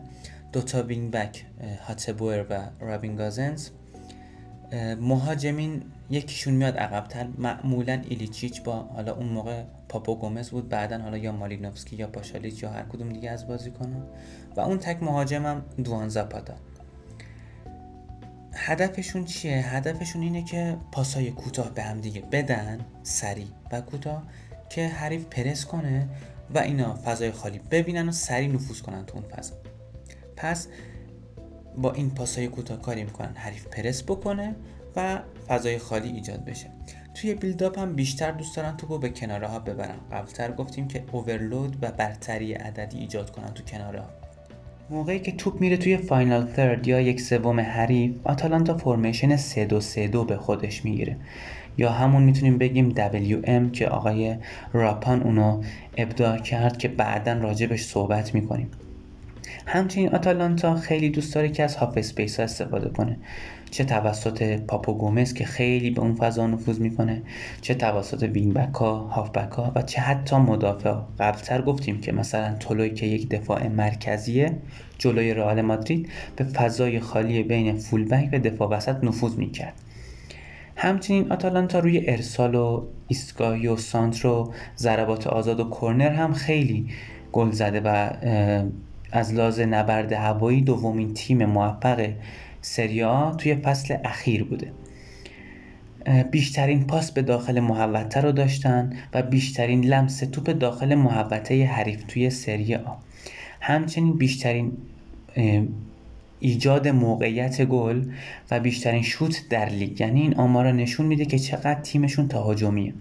دو 0.52 0.62
تا 0.62 0.82
وینگ 0.82 1.10
بک 1.10 1.44
هاتبوئر 1.86 2.46
و 2.50 2.60
رابین 2.80 3.16
گازنز 3.16 3.68
مهاجمین 5.00 5.82
یکیشون 6.10 6.54
میاد 6.54 6.76
عقبتر. 6.76 7.26
معمولا 7.38 8.02
ایلیچیچ 8.08 8.62
با 8.62 8.72
حالا 8.72 9.14
اون 9.14 9.26
موقع 9.26 9.62
پاپو 9.88 10.14
گومز 10.14 10.50
بود. 10.50 10.68
بعدا 10.68 10.98
حالا 10.98 11.16
یا 11.16 11.32
مالینوفسکی 11.32 11.96
یا 11.96 12.06
پاشالیچ 12.06 12.62
یا 12.62 12.70
هر 12.70 12.82
کدوم 12.82 13.08
دیگه 13.08 13.30
از 13.30 13.46
بازی 13.46 13.70
کنن. 13.70 14.02
و 14.56 14.60
اون 14.60 14.78
تک 14.78 15.02
مهاجمم 15.02 15.62
دوان 15.84 16.08
زاپاتا. 16.08 16.54
هدفشون 18.54 19.24
چیه؟ 19.24 19.56
هدفشون 19.56 20.22
اینه 20.22 20.44
که 20.44 20.76
پاسای 20.92 21.30
کوتاه 21.30 21.70
به 21.70 21.82
هم 21.82 22.00
دیگه 22.00 22.20
بدن 22.20 22.78
سریع. 23.02 23.46
و 23.72 23.80
کوتاه 23.80 24.22
که 24.70 24.88
حریف 24.88 25.24
پرس 25.24 25.64
کنه. 25.64 26.08
و 26.54 26.59
اینا 26.59 26.94
فضای 27.04 27.30
خالی 27.30 27.61
ببینن 27.71 28.09
و 28.09 28.12
سریع 28.12 28.49
نفوذ 28.49 28.80
کنن 28.80 29.06
تو 29.06 29.16
اون 29.16 29.25
فضا. 29.28 29.54
پس 30.37 30.68
با 31.76 31.92
این 31.92 32.11
پاسای 32.11 32.49
کوتاه 32.49 32.80
کاری 32.80 33.04
می‌کنن 33.04 33.35
حریف 33.35 33.66
پرس 33.66 34.02
بکنه 34.02 34.54
و 34.97 35.18
فضای 35.49 35.78
خالی 35.78 36.09
ایجاد 36.09 36.44
بشه. 36.44 36.71
توی 37.14 37.35
بیلداپ 37.35 37.78
هم 37.78 37.94
بیشتر 37.94 38.30
دوست 38.30 38.56
دارن 38.56 38.76
توپو 38.76 38.99
به 38.99 39.09
کناره 39.09 39.47
ها 39.47 39.59
ببرن. 39.59 39.99
قبلتر 40.12 40.52
گفتیم 40.52 40.88
که 40.88 41.04
اوورلود 41.12 41.76
و 41.82 41.92
برتری 41.92 42.52
عددی 42.52 42.99
ایجاد 42.99 43.30
کنن 43.30 43.54
تو 43.54 43.64
کناره 43.64 44.00
ها 44.00 44.09
موقعی 44.90 45.21
که 45.21 45.32
توپ 45.32 45.61
میره 45.61 45.76
توی 45.76 45.97
فاینال 45.97 46.49
ثرد 46.56 46.88
یا 46.88 47.00
یک 47.00 47.21
سوم 47.21 47.61
حریف 47.61 48.12
آتالانتا 48.25 48.76
فرمیشن 48.76 49.37
3 49.37 49.64
2 49.64 49.80
3 49.80 50.09
2 50.09 50.25
به 50.25 50.37
خودش 50.37 50.85
می‌گیره. 50.85 51.16
یا 51.79 51.91
همون 51.91 52.23
می‌تونیم 52.23 52.59
بگیم 52.59 52.95
WM 52.95 53.71
که 53.73 53.88
آقای 53.88 54.37
راپان 54.73 55.23
اونو 55.23 55.62
ابداع 55.97 56.38
کرد 56.38 56.79
که 56.79 56.88
بعدا 56.88 57.33
راجبش 57.33 57.85
صحبت 57.85 58.35
می‌کنیم. 58.35 58.71
همچنین 59.67 60.14
آتالانتا 60.14 60.75
خیلی 60.76 61.11
دوست 61.11 61.35
داره 61.35 61.49
که 61.49 61.64
از 61.64 61.76
half-space 61.76 62.37
ها 62.37 62.45
استفاده 62.45 62.88
کنه. 62.88 63.17
چه 63.71 63.85
توسط 63.85 64.61
پاپو 64.61 64.95
گومز 64.95 65.35
که 65.35 65.45
خیلی 65.45 65.91
به 65.91 66.00
اون 66.00 66.14
فضا 66.14 66.47
نفوذ 66.47 66.81
می‌کنه 66.81 67.23
چه 67.61 67.75
توسط 67.75 68.23
wing-back 68.23 68.75
ها 68.75 68.99
هاف 68.99 69.31
بک 69.31 69.52
ها 69.52 69.73
و 69.75 69.83
چه 69.83 70.00
حتی 70.00 70.37
مدافع. 70.37 70.95
قبلتر 71.19 71.62
گفتیم 71.62 72.00
که 72.00 72.12
مثلا 72.12 72.55
تولوی 72.61 72.91
که 72.91 73.07
یک 73.07 73.29
دفاع 73.29 73.69
مرکزیه 73.69 74.52
جلوی 74.99 75.35
رئال 75.35 75.62
مادرید 75.62 76.09
به 76.37 76.45
فضای 76.45 77.00
خالی 77.00 77.43
بین 77.43 77.76
فول 77.76 78.05
بک 78.05 78.29
و 78.33 78.38
دفاع 78.38 78.69
وسط 78.69 79.05
نفوذ 79.05 79.37
می‌کرد. 79.37 79.75
همچنین 80.76 81.33
آتالانتا 81.33 81.79
روی 81.79 82.11
ارسال 82.11 82.55
و 82.55 82.83
ایستگاهی 83.09 83.67
و 83.67 83.76
سانتر 83.76 84.29
و 84.29 84.52
ضربات 84.76 85.26
آزاد 85.26 85.61
و 85.61 85.71
کرنر 85.71 86.11
هم 86.11 86.33
خیلی 86.33 86.87
گل 87.33 87.50
زده 87.50 87.81
و 87.81 88.11
از 89.12 89.35
لحاظ 89.35 89.61
نبرد 89.61 90.12
هوایی 90.12 90.61
دومین 90.61 91.14
تیم 91.14 91.45
موفق 91.45 92.09
سریا 92.61 93.35
توی 93.38 93.55
فصل 93.55 93.97
اخیر 94.05 94.45
بوده. 94.45 94.73
بیشترین 96.31 96.87
پاس 96.87 97.12
به 97.12 97.23
داخل 97.23 97.61
محوطه 97.61 98.21
رو 98.21 98.33
داشتن 98.33 98.93
و 99.14 99.23
بیشترین 99.23 99.85
لمس 99.85 100.19
توپ 100.19 100.50
داخل 100.50 100.95
محوطه 100.95 101.64
حریف 101.64 102.05
توی 102.09 102.31
سری 102.31 102.75
آ. 102.75 102.95
همچنین 103.61 104.17
بیشترین 104.19 104.73
ایجاد 106.42 106.88
موقعیت 106.88 107.64
گل 107.64 108.04
و 108.50 108.61
بیشترین 108.61 109.02
شوت 109.02 109.42
در 109.50 109.68
لیگ. 109.68 110.00
یعنی 110.00 110.20
این 110.20 110.34
آمارا 110.34 110.72
نشون 110.72 111.06
میده 111.06 111.25
که 111.25 111.38
چقدر 111.38 111.80
تیمشون 111.80 112.28
تهاجمیه. 112.28 112.94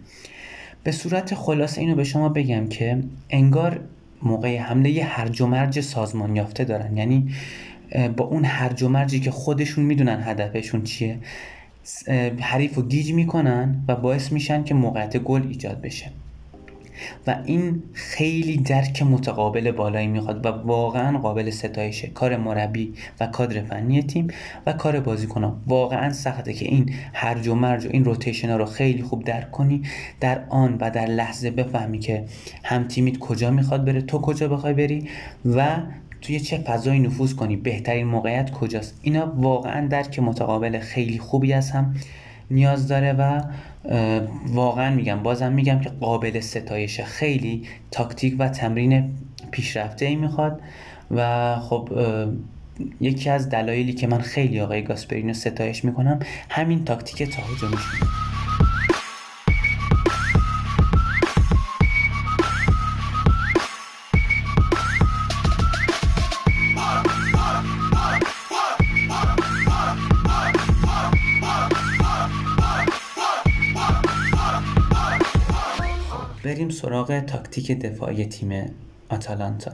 به 0.83 0.91
صورت 0.91 1.35
خلاصه 1.35 1.81
اینو 1.81 1.95
به 1.95 2.03
شما 2.03 2.29
بگم 2.29 2.67
که 2.67 3.03
انگار 3.29 3.79
موقع 4.23 4.57
حمله 4.57 4.89
یه 4.89 5.05
هرج 5.05 5.41
و 5.41 5.47
مرج 5.47 5.79
سازمان 5.79 6.35
یافته 6.35 6.63
دارن. 6.63 6.97
یعنی 6.97 7.31
با 8.17 8.25
اون 8.25 8.45
هرج 8.45 8.83
و 8.83 8.89
مرجی 8.89 9.19
که 9.19 9.31
خودشون 9.31 9.85
می‌دونن 9.85 10.23
هدفشون 10.23 10.83
چیه 10.83 11.17
حریف 12.39 12.75
رو 12.75 12.87
گیج 12.87 13.13
می‌کنن 13.13 13.83
و 13.87 13.95
باعث 13.95 14.31
میشن 14.31 14.63
که 14.63 14.73
موقعیت 14.73 15.17
گل 15.17 15.47
ایجاد 15.47 15.81
بشه. 15.81 16.11
و 17.27 17.37
این 17.45 17.83
خیلی 17.93 18.57
درک 18.57 19.03
متقابل 19.03 19.71
بالایی 19.71 20.07
می‌خواد 20.07 20.45
و 20.45 20.49
واقعا 20.49 21.17
قابل 21.17 21.49
ستایشه 21.49 22.07
کار 22.07 22.37
مربی 22.37 22.93
و 23.19 23.27
کادر 23.27 23.63
فنی 23.63 24.03
تیم 24.03 24.27
و 24.65 24.73
کار 24.73 24.99
بازیکنان 24.99 25.61
واقعا 25.67 26.13
سخته 26.13 26.53
که 26.53 26.65
این 26.65 26.93
هرج 27.13 27.47
و 27.47 27.55
مرج 27.55 27.85
و 27.85 27.89
این 27.91 28.05
روتیشن 28.05 28.49
ها 28.49 28.57
رو 28.57 28.65
خیلی 28.65 29.03
خوب 29.03 29.23
درک 29.23 29.51
کنی 29.51 29.81
در 30.19 30.41
آن 30.49 30.77
و 30.79 30.91
در 30.91 31.05
لحظه 31.05 31.51
بفهمی 31.51 31.99
که 31.99 32.25
هم 32.63 32.87
تیمیت 32.87 33.17
کجا 33.17 33.51
می‌خواد 33.51 33.85
بره 33.85 34.01
تو 34.01 34.21
کجا 34.21 34.47
بخوای 34.47 34.73
بری 34.73 35.09
و 35.45 35.77
توی 36.21 36.39
چه 36.39 36.57
فضایی 36.57 36.99
نفوذ 36.99 37.33
کنی 37.33 37.55
بهترین 37.55 38.07
موقعیت 38.07 38.51
کجاست. 38.51 38.99
اینا 39.01 39.33
واقعا 39.35 39.87
درک 39.87 40.19
متقابل 40.19 40.79
خیلی 40.79 41.19
خوبی 41.19 41.53
از 41.53 41.73
نیاز 42.51 42.87
داره 42.87 43.13
و 43.13 43.41
واقعا 44.47 44.95
میگم 44.95 45.23
بازم 45.23 45.51
میگم 45.51 45.79
که 45.79 45.89
قابل 45.89 46.39
ستایش 46.39 47.01
خیلی 47.01 47.67
تاکتیک 47.91 48.35
و 48.39 48.49
تمرین 48.49 49.13
پیشرفته 49.51 50.05
ای 50.05 50.15
می‌خواد 50.15 50.61
و 51.11 51.55
خب 51.59 51.89
یکی 53.01 53.29
از 53.29 53.49
دلایلی 53.49 53.93
که 53.93 54.07
من 54.07 54.19
خیلی 54.19 54.61
آقای 54.61 54.83
گاسپرینو 54.83 55.33
ستایش 55.33 55.85
می‌کنم 55.85 56.19
همین 56.49 56.85
تاکتیک 56.85 57.29
تهاجمیشونه 57.29 58.30
بریم 76.51 76.69
سراغ 76.69 77.19
تاکتیک 77.19 77.71
دفاعی 77.71 78.25
تیم 78.25 78.65
آتالانتا. 79.09 79.71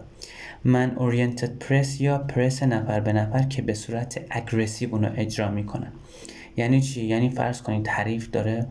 man-oriented 0.64 1.58
press 1.60 2.02
یا 2.02 2.18
پرس 2.18 2.64
نفر 2.64 3.00
به 3.00 3.14
نفر 3.14 3.44
که 3.44 3.62
به 3.62 3.74
صورت 3.74 4.22
aggressive 4.30 4.90
اونو 4.92 5.10
اجرا 5.16 5.52
می‌کنه. 5.52 5.88
یعنی 6.58 6.82
چی؟ 6.82 7.06
یعنی 7.06 7.30
فرض 7.30 7.62
کنید 7.62 7.88
حریف 7.88 8.30
داره 8.32 8.66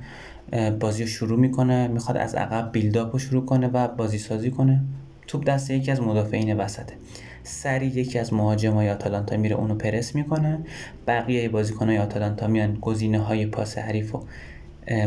بازی 0.81 1.03
رو 1.03 1.09
شروع 1.09 1.39
می‌کنه 1.39 1.89
می‌خواد 1.89 2.17
از 2.17 2.35
عقب 2.35 2.73
build-up 2.73 3.13
رو 3.13 3.19
شروع 3.19 3.45
کنه 3.45 3.67
و 3.67 3.89
بازی 3.89 4.19
سازی 4.19 4.51
کنه. 4.51 4.81
توپ 5.27 5.45
دست 5.45 5.71
یکی 5.71 5.91
از 5.91 6.01
مدافعین 6.01 6.57
وسطه. 6.57 6.95
سریع 7.43 7.87
یکی 7.87 8.19
از 8.19 8.33
مهاجمای 8.33 8.91
آتالانتا 8.91 9.37
میره 9.37 9.57
اونو 9.57 9.75
پرس 9.75 10.15
می‌کنه. 10.15 10.59
بقیه 11.07 11.49
بازیکنهای 11.49 11.99
آتالانتا 11.99 12.47
میان 12.47 12.79
گزینه 12.81 13.19
های 13.19 13.47
پاس 13.47 13.79
حریف 13.79 14.13
رو 14.13 14.25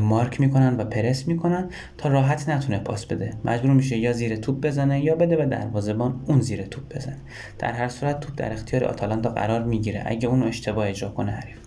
مارک 0.01 0.41
می‌کنن 0.41 0.77
و 0.77 0.83
پرس 0.83 1.27
می‌کنن 1.27 1.69
تا 1.97 2.09
راحت 2.09 2.49
نتونه 2.49 2.79
پاس 2.79 3.05
بده. 3.05 3.33
مجبور 3.45 3.71
میشه 3.71 3.97
یا 3.97 4.13
زیر 4.13 4.35
توپ 4.35 4.65
بزنه 4.65 5.03
یا 5.03 5.15
بده 5.15 5.35
به 5.35 5.45
دروازه‌بان 5.45 6.21
اون 6.27 6.41
زیر 6.41 6.61
توپ 6.63 6.95
بزنه. 6.95 7.17
در 7.59 7.71
هر 7.71 7.87
صورت 7.87 8.19
توپ 8.19 8.35
در 8.35 8.53
اختیار 8.53 8.83
آتالانتا 8.83 9.29
قرار 9.29 9.63
می‌گیره. 9.63 10.03
اگه 10.05 10.27
اونو 10.27 10.45
اشتباه 10.45 10.87
اجرا 10.87 11.09
کنه 11.09 11.31
حریف. 11.31 11.57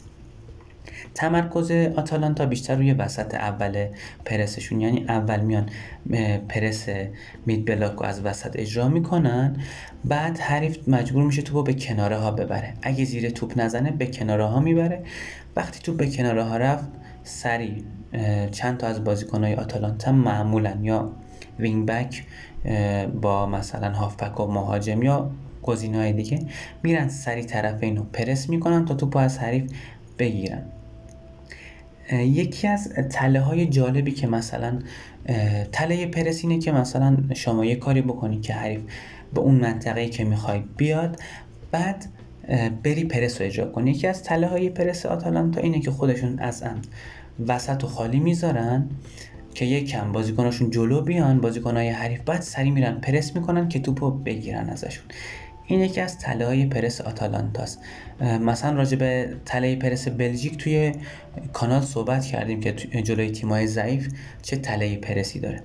تمرکز 1.14 1.70
آتالانتا 1.70 2.46
بیشتر 2.46 2.76
روی 2.76 2.92
وسط 2.92 3.34
اول 3.34 3.86
پرسشون. 4.24 4.80
یعنی 4.80 5.04
اول 5.08 5.40
میان 5.40 5.68
پرس 6.48 6.88
مید 7.46 7.64
بلاک 7.64 7.92
رو 7.92 8.02
از 8.02 8.24
وسط 8.24 8.50
اجرا 8.58 8.88
می‌کنن. 8.88 9.56
بعد 10.04 10.38
حریف 10.38 10.88
مجبور 10.88 11.24
میشه 11.24 11.42
توپو 11.42 11.62
به 11.62 11.74
کناره 11.74 12.16
ها 12.16 12.30
ببره. 12.30 12.74
اگه 12.82 13.04
زیر 13.04 13.30
توپ 13.30 13.52
نزنه 13.56 13.90
به 13.90 14.06
کناره 14.06 14.44
ها 14.44 14.60
می‌بره. 14.60 15.02
وقتی 15.56 15.80
توپ 15.80 15.96
به 15.96 16.10
کناره 16.10 16.44
ها 16.44 16.56
رفت 16.56 16.88
سریع 17.24 17.82
چند 18.50 18.76
تا 18.76 18.86
از 18.86 19.04
بازیکنهای 19.04 19.54
آتالانتا 19.54 20.12
معمولا 20.12 20.78
یا 20.82 21.12
وینگ 21.58 21.86
بک 21.86 22.24
با 23.22 23.46
مثلا 23.46 23.92
هافبک 23.92 24.40
و 24.40 24.46
مهاجم 24.46 25.02
یا 25.02 25.30
های 25.94 26.12
دیگه 26.12 26.46
میرن 26.82 27.08
سری 27.08 27.44
طرف 27.44 27.82
اینو 27.82 28.02
پرس 28.02 28.48
می‌کنن 28.48 28.84
تا 28.84 28.94
توپو 28.94 29.18
از 29.18 29.38
حریف 29.38 29.72
بگیرن. 30.18 30.62
یکی 32.12 32.68
از 32.68 32.88
تله 33.10 33.40
های 33.40 33.66
جالبی 33.66 34.12
که 34.12 34.26
مثلا 34.26 34.78
تله 35.72 36.06
پرس 36.06 36.44
اینه 36.44 36.58
که 36.58 36.72
مثلا 36.72 37.16
شما 37.34 37.64
یه 37.64 37.76
کاری 37.76 38.02
بکنی 38.02 38.40
که 38.40 38.54
حریف 38.54 38.80
به 39.34 39.40
اون 39.40 39.54
منطقه 39.54 40.08
که 40.08 40.24
می‌خوای 40.24 40.62
بیاد 40.76 41.20
بعد 41.70 42.06
بری 42.84 43.04
پرس 43.04 43.40
رو 43.40 43.46
اجرا 43.46 43.66
کنی 43.66 43.90
یکی 43.90 44.06
از 44.06 44.22
تله 44.22 44.46
های 44.46 44.70
پرس 44.70 45.06
آتالانتا 45.06 45.60
اینه 45.60 45.80
که 45.80 45.90
خودشون 45.90 46.38
از 46.38 46.64
وسط 47.48 47.84
و 47.84 47.86
خالی 47.86 48.20
می‌ذارن 48.20 48.88
که 49.54 49.64
یک 49.64 49.88
کم 49.88 50.12
بازیکناشون 50.12 50.70
جلو 50.70 51.00
بیان 51.00 51.40
بازیکنهای 51.40 51.88
حریف 51.88 52.20
بعد 52.20 52.40
سری 52.42 52.70
میرن 52.70 52.94
پرس 52.94 53.36
می‌کنن 53.36 53.68
که 53.68 53.78
توپو 53.78 54.10
بگیرن 54.10 54.68
ازشون. 54.68 55.04
این 55.66 55.80
یکی 55.80 56.00
از 56.00 56.18
تله 56.18 56.46
های 56.46 56.66
پرس 56.66 57.00
آتالانتاست. 57.00 57.78
مثلا 58.20 58.76
راجع 58.76 58.96
به 58.96 59.36
تله 59.44 59.76
پرس 59.76 60.08
بلژیک 60.08 60.56
توی 60.56 60.92
کانال 61.52 61.80
صحبت 61.80 62.24
کردیم 62.24 62.60
که 62.60 62.72
جلوی 63.02 63.30
تیمای 63.30 63.66
ضعیف 63.66 64.08
چه 64.42 64.56
تله 64.56 64.96
پرسی 64.96 65.40
داره. 65.40 65.62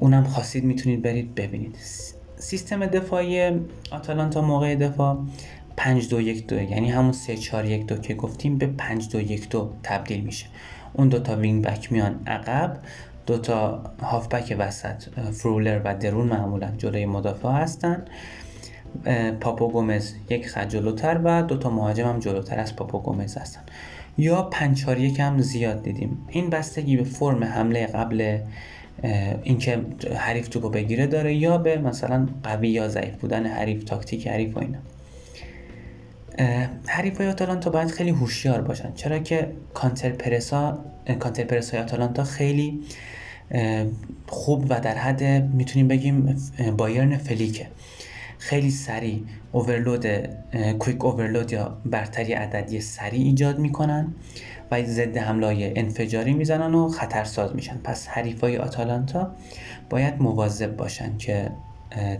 اونم 0.00 0.24
خواستید 0.24 0.64
می‌تونید 0.64 1.02
برید 1.02 1.34
ببینید. 1.34 1.76
سیستم 2.46 2.86
دفاعی 2.86 3.60
آتالانتا 3.90 4.42
موقع 4.42 4.74
دفاع 4.74 5.18
5 5.76 6.08
2 6.08 6.20
1 6.20 6.46
2 6.46 6.56
یعنی 6.56 6.90
همون 6.90 7.12
3 7.12 7.36
4 7.36 7.64
1 7.64 7.86
2 7.86 7.96
که 7.96 8.14
گفتیم 8.14 8.58
به 8.58 8.66
5 8.66 9.08
2 9.08 9.20
1 9.20 9.48
2 9.48 9.72
تبدیل 9.82 10.20
میشه. 10.20 10.46
اون 10.92 11.08
دوتا 11.08 11.36
wing-back 11.36 11.92
میان 11.92 12.20
عقب 12.26 12.76
دوتا 13.26 13.82
هافبک 14.02 14.56
وسط 14.58 15.02
فرولر 15.32 15.80
و 15.84 15.94
درون 15.94 16.26
معمولا 16.26 16.70
جلوی 16.78 17.06
مدافعا 17.06 17.48
هستن. 17.48 18.04
پاپو 19.40 19.68
گومز 19.68 20.12
یک 20.30 20.48
خط 20.48 20.68
جلوتر 20.68 21.20
و 21.24 21.42
دوتا 21.42 21.70
مهاجم 21.70 22.08
هم 22.08 22.18
جلوتر 22.18 22.58
از 22.58 22.76
پاپو 22.76 22.98
گومز 22.98 23.36
هستن. 23.36 23.62
یا 24.18 24.42
پنچار 24.42 24.98
هم 24.98 25.40
زیاد 25.40 25.82
دیدیم. 25.82 26.26
این 26.28 26.50
بستگی 26.50 26.96
به 26.96 27.04
فرم 27.04 27.44
حمله 27.44 27.86
قبل 27.86 28.38
اینکه 29.42 29.80
حریف 30.16 30.48
توپو 30.48 30.70
بگیره 30.70 31.06
داره 31.06 31.34
یا 31.34 31.58
به 31.58 31.78
مثلا 31.78 32.28
قوی 32.42 32.68
یا 32.68 32.88
ضعیف 32.88 33.14
بودن 33.14 33.46
حریف 33.46 33.84
تاکتیک 33.84 34.28
حریف 34.28 34.56
و 34.56 34.60
اینا. 34.60 34.78
حریف 36.86 37.18
های 37.18 37.28
آتالانتا 37.28 37.70
باید 37.70 37.88
خیلی 37.88 38.10
هوشیار 38.10 38.60
باشن. 38.60 38.92
چرا 38.94 39.18
که 39.18 39.48
کانتر 39.74 40.10
پرسا 40.10 40.84
کانتر 41.18 41.44
پرس 41.44 41.70
های 41.70 41.82
آتالانتا 41.82 42.24
خیلی 42.24 42.80
خوب 44.26 44.66
و 44.70 44.80
در 44.80 44.94
حد 44.94 45.22
می‌تونیم 45.54 45.88
بگیم 45.88 46.36
بایرن 46.76 47.16
فلیکه. 47.16 47.66
خیلی 48.38 48.70
سریع 48.70 49.22
اوورلود 49.52 50.06
کویک 50.78 51.04
اوورلود 51.04 51.52
یا 51.52 51.78
برتری 51.84 52.32
عددی 52.32 52.80
سریع 52.80 53.20
ایجاد 53.20 53.58
می‌کنن. 53.58 54.14
و 54.70 54.84
ضد 54.84 55.16
حمله 55.16 55.72
انفجاری 55.76 56.32
می‌زنن 56.32 56.74
و 56.74 56.88
خطرساز 56.88 57.54
میشن. 57.54 57.76
پس 57.84 58.08
حریفای 58.08 58.56
آتالانتا 58.56 59.30
باید 59.90 60.14
مواظب 60.22 60.76
باشن 60.76 61.16
که 61.16 61.50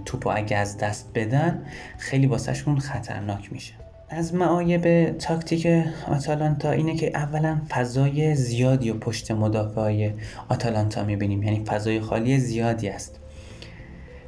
توپو 0.05 0.31
اگه 0.31 0.57
از 0.57 0.79
دست 0.79 1.11
بدن 1.15 1.63
خیلی 1.99 2.27
واسهشون 2.27 2.79
خطرناک 2.79 3.53
میشه. 3.53 3.73
از 4.11 4.35
معایب 4.35 5.11
تاکتیک 5.19 5.85
آتالانتا 6.09 6.71
اینه 6.71 6.97
که 6.97 7.11
اولا 7.15 7.61
فضای 7.69 8.35
زیادی 8.35 8.91
و 8.91 8.99
پشت 8.99 9.31
مدافع 9.31 10.11
آتالانتا 10.49 11.05
می‌بینیم. 11.05 11.43
یعنی 11.43 11.65
فضای 11.65 12.01
خالی 12.01 12.39
زیادی 12.39 12.89
است. 12.89 13.21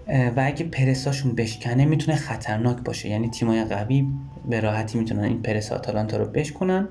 و 0.09 0.43
اگه 0.45 0.65
پرساشون 0.65 1.35
بشکنه 1.35 1.85
می‌تونه 1.85 2.17
خطرناک 2.17 2.77
باشه. 2.77 3.09
یعنی 3.09 3.31
تیمای 3.31 3.65
قوی 3.65 4.07
به 4.49 4.61
راحتی 4.61 4.99
می‌تونن 4.99 5.25
این 5.25 5.43
پرس 5.43 5.73
آتالانتا 5.73 6.17
رو 6.17 6.25
بشکنن. 6.25 6.89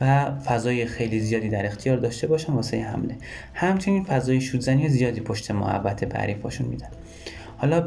و 0.00 0.30
فضای 0.34 0.86
خیلی 0.86 1.20
زیادی 1.20 1.48
در 1.48 1.66
اختیار 1.66 1.96
داشته 1.96 2.26
باشن 2.26 2.52
واسه 2.52 2.82
حمله. 2.82 3.16
همچنین 3.54 4.04
فضای 4.04 4.40
شوت‌زنی 4.40 4.88
زیادی 4.88 5.20
پشت 5.20 5.50
محوطه 5.50 5.97
به 5.97 6.16
حریفاشون 6.16 6.66
میدن. 6.66 6.88
حالا 7.56 7.80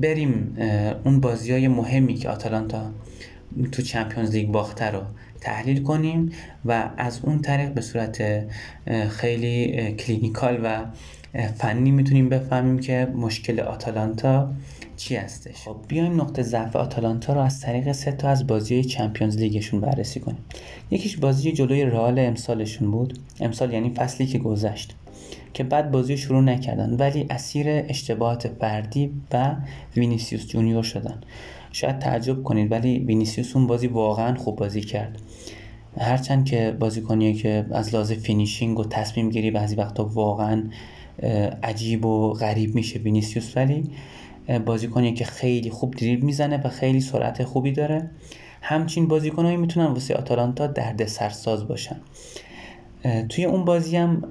بریم 0.00 0.56
اون 1.04 1.20
بازی 1.20 1.52
های 1.52 1.68
مهمی 1.68 2.14
که 2.14 2.28
آتالانتا 2.28 2.90
تو 3.72 3.82
Champions 3.82 4.30
League 4.30 4.48
باخته 4.48 4.90
رو 4.90 5.02
تحلیل 5.40 5.82
کنیم 5.82 6.32
و 6.64 6.90
از 6.96 7.20
اون 7.22 7.38
طریق 7.38 7.68
به 7.74 7.80
صورت 7.80 8.22
خیلی 9.08 9.92
clinical 9.92 10.60
و 10.64 10.84
فنی 11.58 11.90
می‌تونیم 11.90 12.28
بفهمیم 12.28 12.78
که 12.78 13.08
مشکل 13.14 13.60
آتالانتا 13.60 14.52
چی 15.02 15.16
هستش؟ 15.16 15.54
خب 15.54 15.76
بیایم 15.88 16.20
نقطه 16.20 16.42
ضعف 16.42 16.76
آتالانتا 16.76 17.32
رو 17.32 17.40
از 17.40 17.60
طریق 17.60 17.92
سه 17.92 18.12
تا 18.12 18.28
از 18.28 18.46
بازی 18.46 18.84
Champions 18.84 19.36
League 19.36 19.62
شون 19.62 19.80
بررسی 19.80 20.20
کنیم. 20.20 20.38
یکیش 20.90 21.16
بازی 21.16 21.52
جلوی 21.52 21.84
رئال 21.84 22.18
امسالشون 22.18 22.90
بود. 22.90 23.18
امسال 23.40 23.72
یعنی 23.72 23.90
فصلی 23.90 24.26
که 24.26 24.38
گذشت. 24.38 24.94
که 25.54 25.64
بد 25.64 25.90
بازی 25.90 26.16
شروع 26.16 26.40
نکردن 26.40 26.90
ولی 26.90 27.26
اسیر 27.30 27.66
اشتباهات 27.68 28.48
فردی 28.48 29.10
و 29.32 29.56
وینیسیوس 29.96 30.46
جونیور 30.46 30.82
شدن. 30.82 31.20
شاید 31.72 31.98
تعجب 31.98 32.42
کنید 32.42 32.72
ولی 32.72 32.98
وینیسیوس 32.98 33.56
اون 33.56 33.66
بازی 33.66 33.86
واقعا 33.86 34.34
خوب 34.34 34.56
بازی 34.56 34.80
کرد. 34.80 35.18
هرچند 35.98 36.44
که 36.44 36.76
بازیکنیه 36.80 37.32
که 37.32 37.66
از 37.70 37.94
لحاظ 37.94 38.12
finishing 38.12 38.78
و 38.78 38.84
تصمیم 38.84 39.30
گیری 39.30 39.50
بعضی 39.50 39.74
وقتا 39.74 40.04
واقعا 40.04 40.62
عجیب 41.62 42.04
و 42.04 42.32
غریب 42.32 42.74
میشه 42.74 42.98
وینیسیوس 42.98 43.56
ولی 43.56 43.90
بازیکنیه 44.66 45.14
که 45.14 45.24
خیلی 45.24 45.70
خوب 45.70 45.94
دریبل 45.94 46.24
می‌زنه 46.24 46.56
و 46.64 46.68
خیلی 46.68 47.00
سرعت 47.00 47.44
خوبی 47.44 47.72
داره. 47.72 48.10
همچین 48.62 49.08
بازیکنهایی 49.08 49.56
می‌تونن 49.56 49.86
واسه 49.86 50.14
آتالانتا 50.14 50.66
دردسرساز 50.66 51.68
باشن 51.68 51.96
توی 53.28 53.44
اون 53.44 53.64
بازی 53.64 53.96
هم 53.96 54.22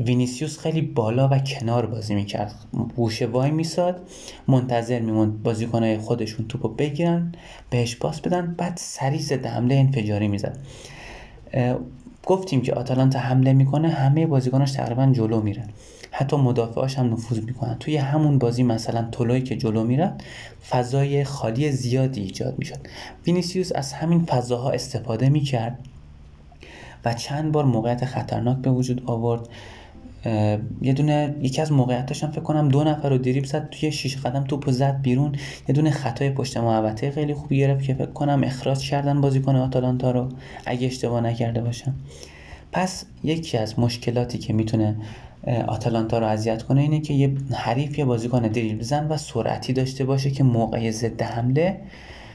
وینیسیوس 0.00 0.58
خیلی 0.58 0.82
بالا 0.82 1.28
و 1.28 1.38
کنار 1.38 1.86
بازی 1.86 2.14
می‌کرد. 2.14 2.54
گوشه 2.96 3.26
وای 3.26 3.50
میساد. 3.50 4.00
منتظر 4.48 5.00
میموند 5.00 5.42
بازیکنهای 5.42 5.98
خودشون 5.98 6.46
توپو 6.48 6.68
بگیرن 6.68 7.32
بهش 7.70 7.96
پاس 7.96 8.20
بدن 8.20 8.54
بعد 8.58 8.76
سریع 8.76 9.20
ضد 9.20 9.46
حمله 9.46 9.74
انفجاری 9.74 10.28
می‌زد. 10.28 10.58
گفتیم 12.26 12.62
که 12.62 12.74
آتالانتا 12.74 13.18
حمله 13.18 13.52
می‌کنه 13.52 13.88
همه 13.88 14.26
بازیکناش 14.26 14.72
تقریبا 14.72 15.06
جلو 15.06 15.40
میرن. 15.40 15.68
حتی 16.16 16.36
مدافعاش 16.36 16.98
هم 16.98 17.12
نفوذ 17.12 17.38
می‌کنن. 17.38 17.76
توی 17.80 17.96
همون 17.96 18.38
بازی 18.38 18.62
مثلا 18.62 19.08
تولوی 19.12 19.42
که 19.42 19.56
جلو 19.56 19.84
میرن 19.84 20.12
فضای 20.68 21.24
خالی 21.24 21.72
زیادی 21.72 22.20
ایجاد 22.20 22.58
می‌شد. 22.58 22.78
وینیسیوس 23.26 23.72
از 23.74 23.92
همین 23.92 24.24
فضاها 24.24 24.70
استفاده 24.70 25.28
می‌کرد 25.28 25.78
و 27.04 27.14
چند 27.14 27.52
بار 27.52 27.64
موقعیت 27.64 28.04
خطرناک 28.04 28.58
به 28.58 28.70
وجود 28.70 29.02
آورد. 29.06 29.48
یه 30.82 30.92
دونه 30.92 31.34
یکی 31.40 31.62
از 31.62 31.72
موقعیتاش 31.72 32.24
هم 32.24 32.30
فکر 32.30 32.40
کنم 32.40 32.68
دو 32.68 32.84
نفر 32.84 33.08
رو 33.08 33.18
دریب 33.18 33.44
زد 33.44 33.68
توی 33.70 33.92
شیش 33.92 34.16
قدم 34.16 34.44
توپ 34.44 34.70
زد 34.70 35.00
بیرون. 35.02 35.32
یه 35.68 35.74
دونه 35.74 35.90
خطای 35.90 36.30
پشت 36.30 36.56
محوطه 36.56 37.10
خیلی 37.10 37.34
خوبی 37.34 37.58
گرفت 37.58 37.84
که 37.84 37.94
فکر 37.94 38.06
کنم 38.06 38.44
اخراج 38.44 38.90
کردن 38.90 39.20
بازیکن 39.20 39.56
آتالانتا 39.56 40.10
رو 40.10 40.28
اگه 40.66 40.86
اشتباه 40.86 41.20
نکرده 41.20 41.60
باشم. 41.60 41.94
پس 42.72 43.04
یکی 43.24 43.58
از 43.58 43.78
مشکلاتی 43.78 44.38
که 44.38 44.52
می‌تونه 44.52 44.96
آتالانتا 45.66 46.18
رو 46.18 46.26
اذیت 46.26 46.62
کنه 46.62 46.80
اینه 46.80 47.00
که 47.00 47.14
یه 47.14 47.34
حریف 47.52 47.98
یه 47.98 48.04
بازیکن 48.04 48.42
دریبل 48.42 48.78
بزن 48.78 49.08
و 49.08 49.16
سرعتی 49.16 49.72
داشته 49.72 50.04
باشه 50.04 50.30
که 50.30 50.44
موقع 50.44 50.90
ضد 50.90 51.22
حمله 51.22 51.80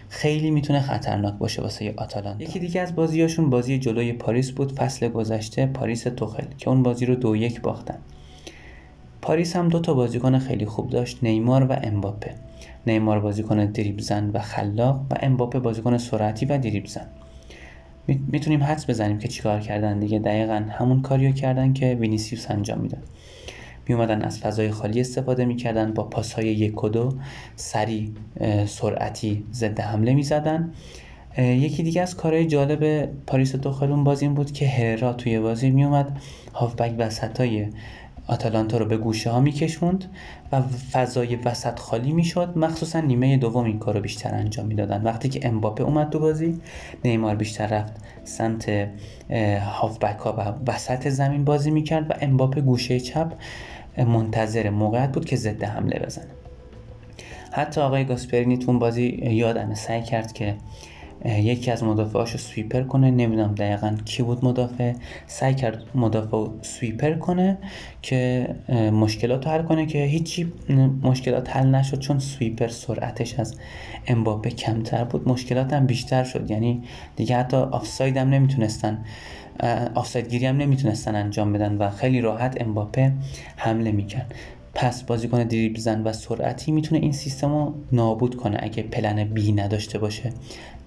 خیلی 0.09 0.51
می‌تونه 0.51 0.79
خطرناک 0.79 1.33
باشه 1.33 1.61
واسه 1.61 1.93
آتالانتا. 1.97 2.43
یکی 2.43 2.59
دیگه 2.59 2.81
از 2.81 2.95
بازیاشون 2.95 3.49
بازی 3.49 3.79
جلوی 3.79 4.13
پاریس 4.13 4.51
بود 4.51 4.71
فصل 4.71 5.09
گذشته 5.09 5.65
پاریس 5.65 6.03
توخل 6.03 6.43
که 6.57 6.69
اون 6.69 6.83
بازی 6.83 7.05
رو 7.05 7.15
دو 7.15 7.35
یک 7.35 7.61
باختن. 7.61 7.97
پاریس 9.21 9.55
هم 9.55 9.69
دو 9.69 9.79
تا 9.79 9.93
بازیکن 9.93 10.39
خیلی 10.39 10.65
خوب 10.65 10.89
داشت 10.89 11.17
نیمار 11.21 11.63
و 11.63 11.77
امباپه. 11.83 12.35
نیمار 12.87 13.19
بازیکن 13.19 13.65
دریبل 13.65 14.01
زن 14.01 14.29
و 14.33 14.39
خلاق 14.39 15.01
و 15.11 15.15
امباپه 15.21 15.59
بازیکن 15.59 15.97
سرعتی 15.97 16.45
و 16.45 16.57
دریبل 16.57 16.87
زن. 16.87 17.07
می‌تونیم 18.27 18.63
حدس 18.63 18.89
بزنیم 18.89 19.17
که 19.17 19.27
چیکار 19.27 19.59
کردن 19.59 19.99
دیگه. 19.99 20.19
دقیقا 20.19 20.65
همون 20.69 21.01
کاریو 21.01 21.31
کردن 21.31 21.73
که 21.73 21.97
وینیسیوس 21.99 22.51
انجام 22.51 22.79
می‌داد. 22.79 23.03
می 23.87 23.95
اومدن 23.95 24.21
از 24.21 24.39
فضای 24.39 24.71
خالی 24.71 25.01
استفاده 25.01 25.45
می‌کردن 25.45 25.93
با 25.93 26.03
پاس 26.03 26.33
های 26.33 26.47
یک 26.47 26.83
و 26.83 26.89
دو 26.89 27.13
سریع 27.55 28.09
سرعتی 28.65 29.45
ضد 29.53 29.79
حمله 29.79 30.13
می‌زدن. 30.13 30.71
یکی 31.37 31.83
دیگه 31.83 32.01
از 32.01 32.15
کارهای 32.15 32.45
جالب 32.45 33.09
پاریس 33.27 33.55
دوخلون 33.55 34.03
بازی 34.03 34.25
این 34.25 34.33
بود 34.33 34.51
که 34.51 34.67
هرا 34.67 35.13
توی 35.13 35.39
بازی 35.39 35.69
میومد 35.69 36.21
هافبک 36.53 36.93
وسط 36.97 37.39
های 37.39 37.67
آتالانتا 38.29 38.77
رو 38.77 38.85
به 38.85 38.97
گوشه 38.97 39.29
ها 39.29 39.39
میکشوند 39.39 40.05
و 40.51 40.61
فضای 40.61 41.35
وسط 41.35 41.79
خالی 41.79 42.11
می‌شد. 42.11 42.57
مخصوصا 42.57 42.99
نیمه 42.99 43.37
دوم 43.37 43.65
این 43.65 43.79
کار 43.79 43.95
رو 43.95 44.01
بیشتر 44.01 44.35
انجام 44.35 44.65
می‌دادن 44.65 45.03
وقتی 45.03 45.29
که 45.29 45.47
امباپه 45.47 45.83
اومد 45.83 46.09
تو 46.09 46.19
بازی 46.19 46.61
نیمار 47.05 47.35
بیشتر 47.35 47.67
رفت 47.67 47.93
سمت 48.23 48.89
هافبک 49.61 50.19
ها 50.19 50.33
و 50.37 50.71
وسط 50.71 51.07
زمین 51.07 51.45
بازی 51.45 51.71
می‌کرد 51.71 52.11
و 52.11 52.13
امباپه 52.21 52.61
گوشه 52.61 52.99
چپ 52.99 53.33
منتظر 53.97 54.69
موقعیت 54.69 55.11
بود 55.11 55.25
که 55.25 55.35
ضد 55.35 55.63
حمله 55.63 55.99
بزنه. 55.99 56.31
حتی 57.51 57.81
آقای 57.81 58.05
گاسپرینی 58.05 58.57
تو 58.57 58.79
بازی 58.79 59.03
یادمه 59.31 59.75
سعی 59.75 60.03
کرد 60.03 60.33
که 60.33 60.55
یکی 61.25 61.71
از 61.71 61.83
مدافعاش 61.83 62.37
سویپر 62.37 62.81
کنه. 62.81 63.11
نمی‌دونم 63.11 63.55
دقیقا 63.55 63.95
کی 64.05 64.23
بود 64.23 64.45
مدافع. 64.45 64.93
سعی 65.27 65.55
کرد 65.55 65.83
مدافع 65.95 66.45
سویپر 66.61 67.13
کنه 67.13 67.57
که 68.01 68.47
مشکلات 68.93 69.47
حل 69.47 69.63
کنه 69.63 69.85
که 69.85 70.03
هیچی 70.03 70.53
مشکلات 71.03 71.49
حل 71.49 71.67
نشد 71.67 71.99
چون 71.99 72.19
سویپر 72.19 72.67
سرعتش 72.67 73.39
از 73.39 73.55
امباپه 74.07 74.49
کمتر 74.49 75.03
بود. 75.03 75.29
مشکلات 75.29 75.73
هم 75.73 75.85
بیشتر 75.85 76.23
شد. 76.23 76.51
یعنی 76.51 76.81
دیگه 77.15 77.37
حتی 77.37 77.57
آفساید 77.57 78.17
هم 78.17 78.29
نمی‌تونستن 78.29 79.05
آفساید 79.95 80.29
گیری 80.29 80.45
هم 80.45 80.57
نمی‌تونستن 80.57 81.15
انجام 81.15 81.53
بدن 81.53 81.77
و 81.77 81.89
خیلی 81.89 82.21
راحت 82.21 82.61
امباپه 82.61 83.11
حمله 83.55 83.91
می‌کرد. 83.91 84.35
پس 84.73 85.03
بازیکن 85.03 85.43
دریبل 85.43 85.79
زن 85.79 86.03
و 86.03 86.13
سرعتی 86.13 86.71
می‌تونه 86.71 87.01
این 87.01 87.11
سیستم 87.11 87.49
رو 87.49 87.73
نابود 87.91 88.35
کنه 88.35 88.57
اگه 88.59 88.83
پلن 88.83 89.23
بی 89.23 89.51
نداشته 89.51 89.99
باشه. 89.99 90.33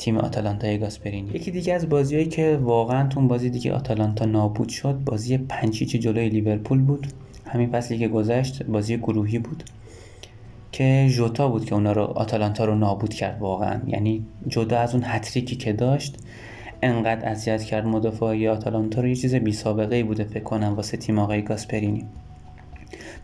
تیم 0.03 0.19
آتالانتا 0.19 0.77
گاسپرینی 0.77 1.31
یکی 1.35 1.51
دیگه 1.51 1.75
از 1.75 1.88
بازیهایی 1.88 2.29
که 2.29 2.59
واقعا 2.62 3.09
تو 3.09 3.21
بازی 3.21 3.51
دیگه 3.51 3.73
آتالانتا 3.73 4.25
نابود 4.25 4.69
شد 4.69 4.95
بازی 5.05 5.38
پنچیچ 5.38 5.97
جلوی 5.97 6.29
لیورپول 6.29 6.83
بود. 6.83 7.07
همین 7.47 7.71
فصلی 7.71 7.99
که 7.99 8.09
گذشت 8.09 8.62
بازی 8.62 8.97
گروهی 8.97 9.38
بود 9.38 9.65
که 10.73 11.09
جوتا 11.11 11.49
بود 11.49 11.65
که 11.65 11.75
اونا 11.75 11.93
رو 11.93 12.03
آتالانتا 12.03 12.65
رو 12.65 12.75
نابود 12.75 13.15
کرد 13.15 13.41
واقعا. 13.41 13.81
یعنی 13.87 14.25
جدا 14.49 14.79
از 14.79 14.95
اون 14.95 15.05
هتریکی 15.07 15.57
که 15.57 15.73
داشت 15.73 16.19
انقدر 16.83 17.29
اذیت 17.29 17.62
کرد 17.62 17.87
مدافعای 17.87 18.49
آتالانتا 18.49 19.01
رو. 19.01 19.09
یه 19.09 19.17
چیز 19.17 19.35
بی 19.35 19.53
سابقه 19.53 20.05
بوده 20.05 20.25
فکر 20.25 20.45
کنم 20.45 20.75
واسه 20.75 20.97
تیم 20.97 21.19
آقای 21.19 21.43
گاسپرینی. 21.43 22.05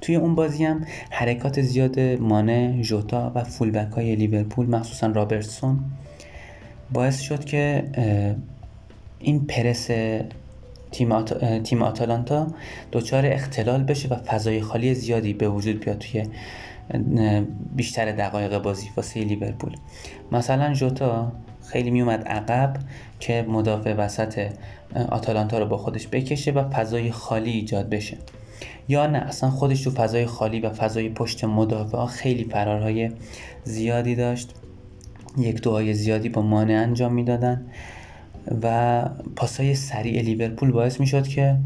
توی 0.00 0.16
اون 0.16 0.34
بازی 0.34 0.64
هم 0.64 0.84
حرکات 1.10 1.60
زیاد 1.60 2.00
مانه 2.00 2.78
جوتا 2.82 3.32
و 3.34 3.44
فولبک 3.44 3.92
های 3.92 4.16
لیورپول 4.16 4.66
مخصوصا 4.66 5.06
رابرتسون 5.06 5.80
باعث 6.92 7.20
شد 7.20 7.44
که 7.44 7.84
این 9.18 9.46
پرس 9.46 9.90
تیم. 10.90 11.22
تیم 11.64 11.82
آتالانتا 11.82 12.46
دچار 12.92 13.26
اختلال 13.26 13.82
بشه 13.82 14.08
و 14.08 14.16
فضای 14.16 14.60
خالی 14.60 14.94
زیادی 14.94 15.32
به 15.32 15.48
وجود 15.48 15.84
بیاد 15.84 15.98
توی 15.98 16.24
بیشتر 17.76 18.12
دقایق 18.12 18.58
بازی 18.58 18.90
واسه 18.96 19.20
لیورپول 19.20 19.72
مثلا 20.32 20.72
جوتا 20.72 21.32
خیلی 21.66 21.90
میومد 21.90 22.28
عقب 22.28 22.76
که 23.20 23.44
مدافع 23.48 23.94
وسط 23.94 24.50
آتالانتا 25.08 25.58
رو 25.58 25.66
با 25.66 25.76
خودش 25.76 26.08
بکشه 26.08 26.50
و 26.50 26.70
فضای 26.70 27.12
خالی 27.12 27.50
ایجاد 27.50 27.88
بشه 27.88 28.16
یا 28.88 29.06
نه 29.06 29.18
اصلا 29.18 29.50
خودش 29.50 29.82
تو 29.82 29.90
فضای 29.90 30.26
خالی 30.26 30.60
و 30.60 30.70
فضای 30.70 31.08
پشت 31.08 31.44
مدافع 31.44 32.06
خیلی 32.06 32.44
فرارهای 32.44 33.10
زیادی 33.64 34.14
داشت 34.14 34.54
یک 35.38 35.62
دوهای 35.62 35.94
زیادی 35.94 36.28
با 36.28 36.42
مانع 36.42 36.74
انجام 36.74 37.14
می‌دادن 37.14 37.66
و 38.62 39.04
پاسای 39.36 39.74
سریع 39.74 40.22
لیورپول 40.22 40.70
باعث 40.70 41.00
می‌شد 41.00 41.26
که 41.26 41.56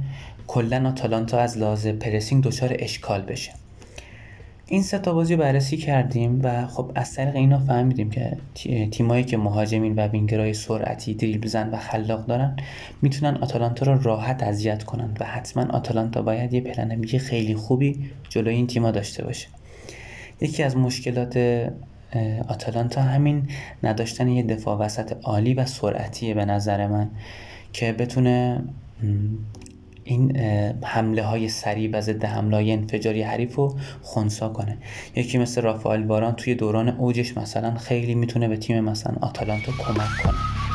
کلا 0.47 0.89
آتالانتا 0.89 1.39
از 1.39 1.59
لحاظ 1.59 1.87
پرسینگ 1.87 2.45
دچار 2.45 2.77
اشکال 2.79 3.23
بشه. 3.23 3.53
این 4.67 4.83
سه 4.83 4.99
تا 4.99 5.15
بازی 5.15 5.37
بررسی 5.37 5.77
کردیم 5.77 6.41
و 6.43 6.67
خب 6.67 6.93
از 6.95 7.15
طریق 7.15 7.37
اینا 7.37 7.59
فهمیدیم 7.59 8.11
که 8.11 8.37
تیمایی 8.91 9.25
که 9.25 9.37
مهاجمین 9.37 9.95
و 9.95 10.07
وینگرهای 10.07 10.55
سرعتی 10.55 11.15
دریبل 11.15 11.49
زن 11.49 11.71
و 11.71 11.77
خلاق 11.77 12.27
دارن 12.27 12.57
می‌تونن 13.03 13.37
آتالانتا 13.37 13.87
رو 13.87 14.03
راحت 14.03 14.43
اذیت 14.43 14.85
کنن 14.85 15.11
و 15.21 15.25
حتما 15.25 15.63
آتالانتا 15.63 16.23
باید 16.23 16.55
یه 16.55 16.61
پلن 16.61 17.03
خیلی 17.05 17.55
خوبی 17.55 18.11
جلوی 18.29 18.55
این 18.55 18.67
تیما 18.67 18.91
داشته 18.91 19.25
باشه. 19.25 19.49
یکی 20.41 20.63
از 20.63 20.77
مشکلات 20.77 21.37
آتالانتا 22.49 23.03
همین 23.03 23.49
نداشتن 23.83 24.29
یه 24.29 24.43
دفاع 24.43 24.79
وسط 24.79 25.17
عالی 25.23 25.55
و 25.55 25.67
سرعتیه 25.67 26.35
به 26.35 26.45
نظر 26.45 26.87
من 26.87 27.11
که 27.73 27.93
بتونه 27.93 28.63
این 30.05 30.37
حمله 30.83 31.23
های 31.23 31.49
سریع 31.49 31.91
و 31.93 32.01
ضد 32.01 32.25
حمله 32.25 32.57
های 32.57 32.73
انفجاری 32.73 33.23
حریف 33.23 33.55
رو 33.55 33.77
خونسا 34.03 34.49
کنه. 34.49 34.79
یکی 35.17 35.39
مثل 35.39 35.63
رافائل 35.63 36.03
باران 36.03 36.35
توی 36.35 36.55
دوران 36.55 36.89
اوجش 36.89 37.37
مثلا 37.37 37.75
خیلی 37.75 38.15
می‌تونه 38.15 38.49
به 38.49 38.57
تیم 38.57 38.81
مثلا 38.81 39.15
آتالانتا 39.21 39.73
کمک 39.73 40.09
کنه. 40.25 40.72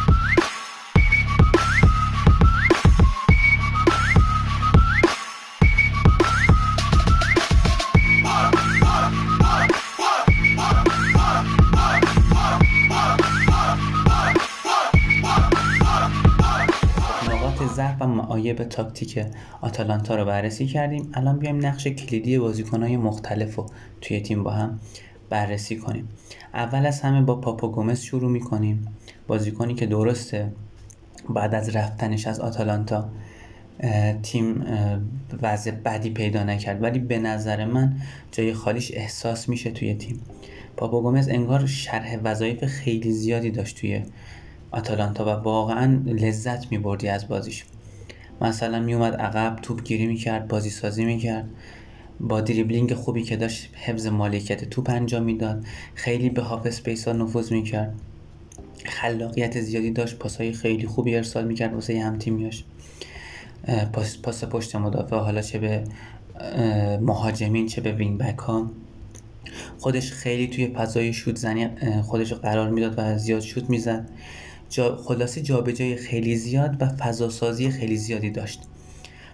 معایب 18.47 18.63
تاکتیک 18.69 19.25
آتالانتا 19.61 20.15
رو 20.15 20.25
بررسی 20.25 20.65
کردیم. 20.65 21.09
الان 21.13 21.39
بیایم 21.39 21.65
نقش 21.65 21.87
کلیدی 21.87 22.39
بازیکنهای 22.39 22.97
مختلف 22.97 23.55
رو 23.55 23.65
توی 24.01 24.21
تیم 24.21 24.43
با 24.43 24.51
هم 24.51 24.79
بررسی 25.29 25.77
کنیم. 25.77 26.09
اول 26.53 26.85
از 26.85 27.01
همه 27.01 27.21
با 27.21 27.35
پاپا 27.35 27.67
گومز 27.67 28.01
شروع 28.01 28.31
می‌کنیم. 28.31 28.87
بازیکنی 29.27 29.75
که 29.75 29.85
درسته 29.85 30.51
بعد 31.29 31.55
از 31.55 31.75
رفتنش 31.75 32.27
از 32.27 32.39
آتالانتا 32.39 33.09
تیم 34.23 34.65
وضع 35.41 35.71
بدی 35.71 36.09
پیدا 36.09 36.43
نکرد. 36.43 36.83
ولی 36.83 36.99
به 36.99 37.19
نظر 37.19 37.65
من 37.65 37.95
جای 38.31 38.53
خالیش 38.53 38.91
احساس 38.93 39.49
میشه 39.49 39.71
توی 39.71 39.93
تیم. 39.93 40.19
پاپا 40.77 41.01
گومز 41.01 41.29
انگار 41.29 41.65
شرح 41.65 42.17
وظایف 42.23 42.65
خیلی 42.65 43.11
زیادی 43.11 43.51
داشت 43.51 43.79
توی 43.79 44.03
آتالانتا 44.71 45.25
و 45.25 45.29
واقعا 45.29 46.01
لذت 46.05 46.71
میبردی 46.71 47.07
از 47.07 47.27
بازیش. 47.27 47.65
مثلا 48.41 48.79
میومد 48.79 49.13
عقب 49.15 49.59
توپ 49.61 49.83
گیری 49.83 50.07
می‌کرد 50.07 50.47
بازی 50.47 50.69
سازی 50.69 51.05
می‌کرد. 51.05 51.49
با 52.19 52.41
دریبلینگ 52.41 52.93
خوبی 52.93 53.23
که 53.23 53.35
داشت 53.35 53.69
حفظ 53.75 54.07
مالکیت 54.07 54.69
توپ 54.69 54.89
انجام 54.89 55.23
می‌داد. 55.23 55.65
خیلی 55.95 56.29
به 56.29 56.41
half-space 56.41 57.07
ها 57.07 57.13
نفوذ 57.13 57.51
می‌کرد. 57.51 57.93
خلاقیت 58.85 59.61
زیادی 59.61 59.91
داشت. 59.91 60.17
پاسهای 60.17 60.51
خیلی 60.51 60.87
خوبی 60.87 61.15
ارسال 61.15 61.45
می‌کرد 61.47 61.73
واسه 61.73 61.99
هم 61.99 62.17
تیمیاش 62.17 62.63
پاس, 63.93 64.17
پاس 64.17 64.43
پشت 64.43 64.75
مدافع. 64.75 65.15
حالا 65.15 65.41
چه 65.41 65.59
به 65.59 65.83
مهاجمین 67.01 67.67
چه 67.67 67.81
به 67.81 67.91
wing-back 67.91 68.37
ها. 68.37 68.71
خودش 69.79 70.11
خیلی 70.11 70.47
توی 70.47 70.67
فضای 70.67 71.13
شوت 71.13 71.35
زنی 71.35 71.69
خودش 72.01 72.33
قرار 72.33 72.69
می‌داد 72.69 72.93
و 72.97 73.17
زیاد 73.17 73.41
شوت 73.41 73.69
می‌زد. 73.69 74.09
جا 74.69 74.95
خلاصی 74.95 75.41
جابجایی 75.41 75.95
خیلی 75.95 76.35
زیاد 76.35 76.77
و 76.79 76.87
فضا 76.87 77.29
سازی 77.29 77.69
خیلی 77.69 77.97
زیادی 77.97 78.29
داشت. 78.29 78.61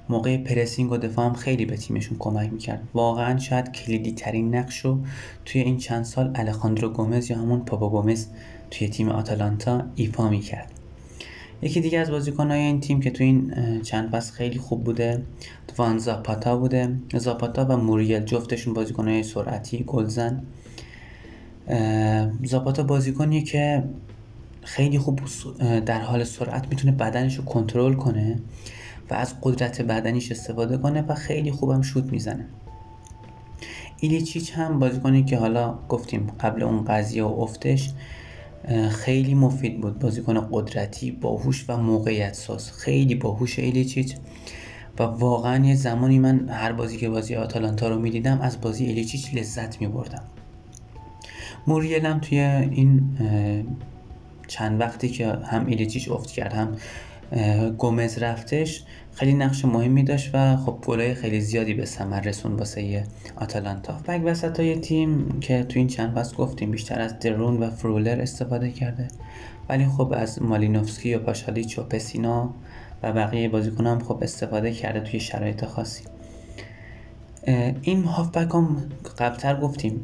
موقع 0.10 0.38
پرسینگ 0.38 0.92
و 0.92 0.98
دفاع 0.98 1.26
هم 1.26 1.34
خیلی 1.34 1.66
به 1.66 1.78
تیمشون 1.78 2.18
کمک 2.20 2.54
می‌کرد. 2.54 2.84
واقعا 2.94 3.40
شاید 3.40 3.72
کلیدی 3.72 4.12
ترین 4.12 4.56
نقش 4.56 4.80
رو 4.80 5.00
توی 5.46 5.62
این 5.62 5.78
چند 5.78 6.04
سال 6.04 6.32
الخاندرو 6.36 6.90
گومز 6.90 7.32
یا 7.32 7.38
همون 7.38 7.60
پاپا 7.60 7.90
گومز 7.90 8.28
توی 8.72 8.90
تیم 8.90 9.10
آتالانتا 9.10 9.84
ایفا 9.96 10.30
می‌کرد. 10.30 10.72
یکی 11.62 11.82
دیگه 11.82 12.00
از 12.00 12.12
بازیکنهای 12.12 12.60
این 12.60 12.80
تیم 12.80 13.00
که 13.00 13.12
توی 13.12 13.26
این 13.26 13.54
چند 13.82 14.10
فصل 14.10 14.34
خیلی 14.34 14.60
خوب 14.60 14.84
بوده 14.84 15.24
وان 15.78 15.98
زاپاتا 15.98 16.58
بوده. 16.58 16.96
زاپاتا 17.16 17.66
و 17.70 17.78
موریل 17.78 18.20
جفتشون 18.20 18.74
بازیکنهای 18.74 19.24
سرعتی 19.24 19.84
گلزن. 19.88 20.44
زاپاتا 22.44 22.84
بازیکنیه 22.84 23.42
که 23.42 23.84
خیلی 24.64 25.00
خوب 25.00 25.20
در 25.86 26.02
حال 26.02 26.24
سرعت 26.24 26.68
می‌تونه 26.70 26.92
بدنش 26.92 27.36
رو 27.36 27.44
کنترل 27.44 27.94
کنه 27.94 28.40
و 29.10 29.14
از 29.14 29.36
قدرت 29.42 29.82
بدنیش 29.82 30.32
استفاده 30.32 30.78
کنه 30.78 31.02
و 31.02 31.16
خیلی 31.16 31.52
خوبم 31.52 31.82
شوت 31.82 32.04
می‌زنه. 32.04 32.46
ایلیچیچ 34.00 34.54
هم 34.54 34.80
بازیکنی 34.80 35.24
که 35.24 35.38
حالا 35.38 35.80
گفتیم 35.90 36.28
قبل 36.40 36.64
اون 36.64 36.86
قضیه 36.86 37.24
و 37.24 37.42
افتش 37.42 37.94
خیلی 38.90 39.34
مفید 39.34 39.82
بود. 39.82 40.00
بازیکن 40.00 40.48
قدرتی 40.52 41.12
باهوش 41.12 41.66
و 41.68 41.78
موقعیت 41.78 42.34
ساز 42.34 42.72
خیلی 42.72 43.16
باهوش 43.16 43.60
ایلیچیچ 43.60 44.16
و 45.00 45.04
واقعا 45.04 45.66
یه 45.66 45.76
زمانی 45.76 46.20
من 46.20 46.50
هر 46.50 46.72
بازی 46.72 46.98
که 46.98 47.10
بازی 47.10 47.36
آتالانتا 47.36 47.88
رو 47.88 48.00
می‌دیدم 48.00 48.42
از 48.42 48.62
بازی 48.62 48.86
ایلیچیچ 48.86 49.34
لذت 49.34 49.82
میبردم. 49.82 50.24
موریل 51.68 52.06
هم 52.06 52.20
توی 52.20 52.40
این 52.40 53.18
چند 54.48 54.82
وقتی 54.82 55.10
که 55.10 55.28
هم 55.28 55.66
ایلیچیچ 55.66 56.12
افت 56.12 56.32
کرد 56.32 56.54
هم 56.54 56.78
گومز 57.78 58.18
رفتش 58.18 58.84
خیلی 59.14 59.34
نقش 59.34 59.66
مهمی 59.66 60.04
داشت 60.04 60.30
و 60.34 60.58
خب 60.58 60.78
گلای 60.86 61.14
خیلی 61.14 61.42
زیادی 61.42 61.74
به 61.74 61.86
ثمر 61.86 62.22
رسون 62.22 62.54
واسه 62.54 63.04
آتالانتا. 63.36 63.94
بک 64.08 64.22
وسط 64.26 64.60
های 64.60 64.76
تیم 64.76 65.40
که 65.40 65.64
تو 65.64 65.80
این 65.80 65.88
چند 65.88 66.14
فصل 66.16 66.36
گفتیم 66.36 66.72
بیشتر 66.72 67.02
از 67.02 67.20
درون 67.20 67.64
و 67.64 67.70
فرولر 67.70 68.22
استفاده 68.22 68.72
کرده. 68.72 69.08
ولی 69.70 69.86
خب 69.86 70.14
از 70.18 70.42
مالینوفسکی 70.42 71.10
یا 71.10 71.20
پاشالیچ 71.20 71.80
و 71.80 71.84
پسینا 71.84 72.54
و 73.04 73.14
بقیه 73.14 73.50
بازیکن 73.50 73.88
هم 73.88 74.00
خب 74.00 74.20
استفاده 74.22 74.72
کرده 74.72 75.00
توی 75.00 75.20
شرایط 75.20 75.66
خاصی. 75.66 76.04
این 77.82 78.04
هافبک 78.04 78.54
هم 78.54 78.90
قبلتر 79.18 79.60
گفتیم 79.60 80.04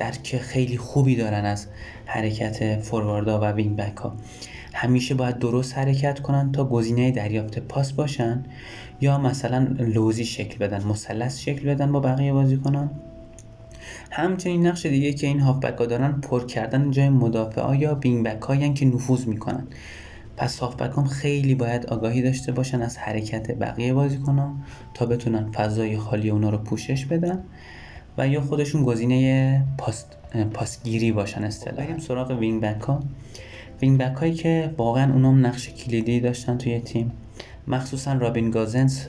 درک 0.00 0.36
خیلی 0.36 0.78
خوبی 0.78 1.16
دارن 1.16 1.44
از 1.44 1.66
حرکت 2.06 2.80
فورواردا 2.80 3.40
و 3.40 3.44
wing-back 3.44 3.96
ها 3.96 4.16
همیشه 4.74 5.14
باید 5.14 5.38
درست 5.38 5.78
حرکت 5.78 6.20
کنن 6.20 6.52
تا 6.52 6.64
گزینه 6.64 7.10
دریافت 7.10 7.58
پاس 7.58 7.92
باشن 7.92 8.44
یا 9.00 9.18
مثلا 9.18 9.66
لوزی 9.78 10.24
شکل 10.24 10.58
بدن 10.58 10.84
مثلث 10.84 11.38
شکل 11.38 11.74
بدن 11.74 11.92
با 11.92 12.00
بقیه 12.00 12.32
بازیکنان 12.32 12.90
همچنین 14.10 14.66
نقش 14.66 14.86
دیگه 14.86 15.12
که 15.12 15.26
این 15.26 15.40
هافبک 15.40 15.78
ها 15.78 15.86
دارن 15.86 16.12
پر 16.12 16.46
کردن 16.46 16.90
جای 16.90 17.08
مدافع 17.08 17.60
ها 17.60 17.74
یا 17.74 17.94
wing-back 17.94 18.74
که 18.74 18.86
نفوذ 18.86 19.26
می‌کنن. 19.26 19.66
پس 20.36 20.58
هافبک 20.58 20.98
هم 20.98 21.04
خیلی 21.04 21.54
باید 21.54 21.86
آگاهی 21.86 22.22
داشته 22.22 22.52
باشن 22.52 22.82
از 22.82 22.98
حرکت 22.98 23.50
بقیه 23.58 23.94
بازیکن 23.94 24.62
تا 24.94 25.06
بتونن 25.06 25.52
فضای 25.52 25.96
خالی 25.96 26.30
اونا 26.30 26.50
رو 26.50 26.58
پوشش 26.58 27.04
بدن. 27.04 27.44
و 28.18 28.28
یا 28.28 28.40
خودشون 28.40 28.84
گزینه 28.84 29.64
پاس 29.78 30.04
پاسگیری 30.54 31.12
باشن 31.12 31.44
اصطلاحا. 31.44 31.86
بریم 31.86 31.98
سراغ 31.98 32.30
wing-back 32.30 32.80
ها 32.80 33.00
wing-back 33.82 34.16
هایی 34.16 34.34
که 34.34 34.74
واقعا 34.76 35.12
اونام 35.12 35.46
نقش 35.46 35.68
کلیدی 35.68 36.20
داشتن 36.20 36.58
توی 36.58 36.80
تیم. 36.80 37.12
مخصوصا 37.66 38.12
رابین 38.12 38.50
گوزنس 38.50 39.06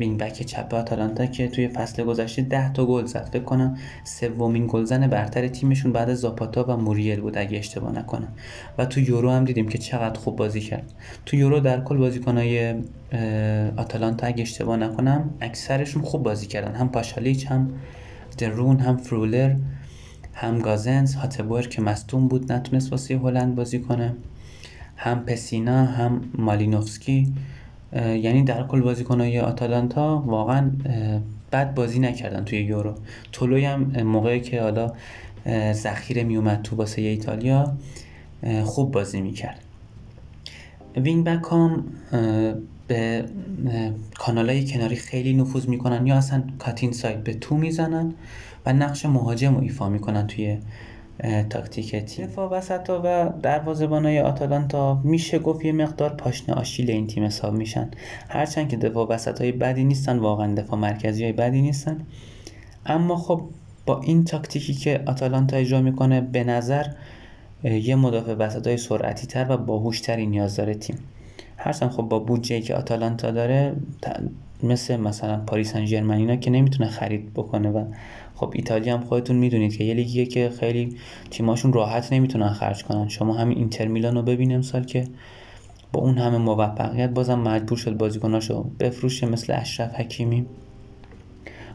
wing-back 0.00 0.32
چپ 0.32 0.74
آتالانتا 0.74 1.26
که 1.26 1.48
توی 1.48 1.68
فصل 1.68 2.04
گذشته 2.04 2.42
10 2.42 2.72
تا 2.72 2.86
گل 2.86 3.04
زد. 3.04 3.28
فکر 3.32 3.42
کنم 3.42 3.76
سومین 4.04 4.66
گلزن 4.70 5.06
برتر 5.06 5.48
تیمشون 5.48 5.92
بعد 5.92 6.14
زاپاتا 6.14 6.64
و 6.68 6.76
موریل 6.76 7.20
بود 7.20 7.38
اگه 7.38 7.58
اشتباه 7.58 7.92
نکنم. 7.92 8.32
و 8.78 8.84
تو 8.84 9.00
یورو 9.00 9.30
هم 9.30 9.44
دیدیم 9.44 9.68
که 9.68 9.78
چقدر 9.78 10.20
خوب 10.20 10.36
بازی 10.36 10.60
کرد. 10.60 10.92
تو 11.26 11.36
یورو 11.36 11.60
در 11.60 11.80
کل 11.80 11.96
بازیکنای 11.96 12.74
آتالانتا 13.76 14.26
اگه 14.26 14.42
اشتباه 14.42 14.76
نکنم 14.76 15.30
اکثرشون 15.40 16.02
خوب 16.02 16.22
بازی 16.22 16.46
کردن. 16.46 16.74
هم 16.74 16.88
پاشالیچ 16.88 17.46
هم 17.46 17.70
درون 18.38 18.80
هم 18.80 18.96
فرولر 18.96 19.56
هم 20.34 20.58
گازنس 20.58 21.14
هاتبور 21.14 21.62
که 21.62 21.82
مستون 21.82 22.28
بود 22.28 22.52
نتونست 22.52 22.92
واسه 22.92 23.18
هلند 23.18 23.54
بازی 23.54 23.78
کنه. 23.78 24.14
هم 24.96 25.20
پسینا 25.24 25.84
هم 25.84 26.20
مالینوفسکی. 26.34 27.32
یعنی 27.92 28.42
در 28.42 28.66
کل 28.66 28.80
بازیکنهای 28.80 29.40
آتالانتا 29.40 30.22
واقعا 30.26 30.70
بد 31.52 31.74
بازی 31.74 31.98
نکردن 31.98 32.44
توی 32.44 32.58
یورو. 32.58 32.94
تولوی 33.32 33.64
هم 33.64 34.02
موقعی 34.02 34.40
که 34.40 34.62
حالا 34.62 34.92
ذخیره 35.72 36.24
میومد 36.24 36.62
تو 36.62 36.76
واسه 36.76 37.02
ایتالیا 37.02 37.76
خوب 38.64 38.90
بازی 38.90 39.20
می‌کرد. 39.20 39.60
wing-back 40.96 41.52
هم 41.52 41.84
به 42.88 43.24
کانال 44.14 44.50
های 44.50 44.66
کناری 44.66 44.96
خیلی 44.96 45.34
نفوذ 45.34 45.68
می‌کنن 45.68 46.06
یا 46.06 46.16
اصلا 46.16 46.42
cut 46.58 46.92
inside 46.92 47.16
به 47.16 47.34
تو 47.34 47.56
می‌زنن 47.56 48.14
و 48.66 48.72
نقش 48.72 49.06
مهاجم 49.06 49.54
رو 49.54 49.62
ایفا 49.62 49.88
می‌کنن 49.88 50.26
توی 50.26 50.58
تاکتیک 51.50 51.96
تیم. 51.96 52.26
دفاع 52.26 52.50
وسط 52.50 53.32
های 53.90 54.20
آتالانتا 54.20 55.00
میشه 55.04 55.38
گفت 55.38 55.64
یه 55.64 55.72
مقدار 55.72 56.10
پاشنه 56.14 56.54
آشیل 56.54 56.90
این 56.90 57.06
تیم 57.06 57.24
حساب 57.24 57.54
میشن. 57.54 57.90
هرچند 58.28 58.68
که 58.68 58.76
دفاع 58.76 59.08
وسط 59.08 59.40
های 59.40 59.52
بدی 59.52 59.84
نیستن 59.84 60.18
واقعا 60.18 60.54
دفاع 60.54 60.78
مرکزی 60.78 61.24
های 61.24 61.32
بدی 61.32 61.62
نیستن. 61.62 62.06
اما 62.86 63.16
خب 63.16 63.42
با 63.86 64.00
این 64.00 64.24
تاکتیکی 64.24 64.74
که 64.74 65.00
آتالانتا 65.06 65.56
اجرا 65.56 65.80
می‌کنه 65.80 66.20
به 66.20 66.44
نظر 66.44 66.86
یه 67.64 67.96
مدافع 67.96 68.34
وسط 68.34 68.66
های 68.66 68.76
سرعتی 68.76 69.26
تر 69.26 69.46
و 69.48 69.56
باهوشتری 69.56 70.26
نیاز 70.26 70.56
داره 70.56 70.74
تیم. 70.74 70.96
هرچند 71.60 71.90
خب 71.90 72.02
با 72.02 72.18
بودجه 72.18 72.60
که 72.60 72.74
آتالانتا 72.74 73.30
داره 73.30 73.72
مثل 74.62 74.96
مثلا 74.96 75.36
پاریس 75.36 75.72
سن 75.72 76.10
اینا 76.10 76.36
که 76.36 76.50
نمی‌تونه 76.50 76.88
خرید 76.88 77.34
بکنه 77.34 77.70
و 77.70 77.84
خب 78.34 78.52
ایتالیا 78.54 78.96
هم 78.96 79.04
خودتون 79.04 79.36
می‌دونید 79.36 79.76
که 79.76 79.84
یه 79.84 79.94
لیگیه 79.94 80.26
که 80.26 80.50
خیلی 80.60 80.96
تیماشون 81.30 81.72
راحت 81.72 82.12
نمی‌تونن 82.12 82.48
خرج 82.48 82.84
کنن. 82.84 83.08
شما 83.08 83.34
همین 83.34 83.58
اینتر 83.58 83.88
میلان 83.88 84.14
رو 84.14 84.22
ببین 84.22 84.54
امسال 84.54 84.84
که 84.84 85.04
با 85.92 86.00
اون 86.00 86.18
همه 86.18 86.38
موفقیت 86.38 87.10
بازم 87.10 87.38
مجبور 87.38 87.78
شد 87.78 87.96
بازیکناشو 87.96 88.62
بفروشه 88.80 89.26
مثل 89.26 89.52
اشرف 89.56 89.94
حکیمی. 89.94 90.46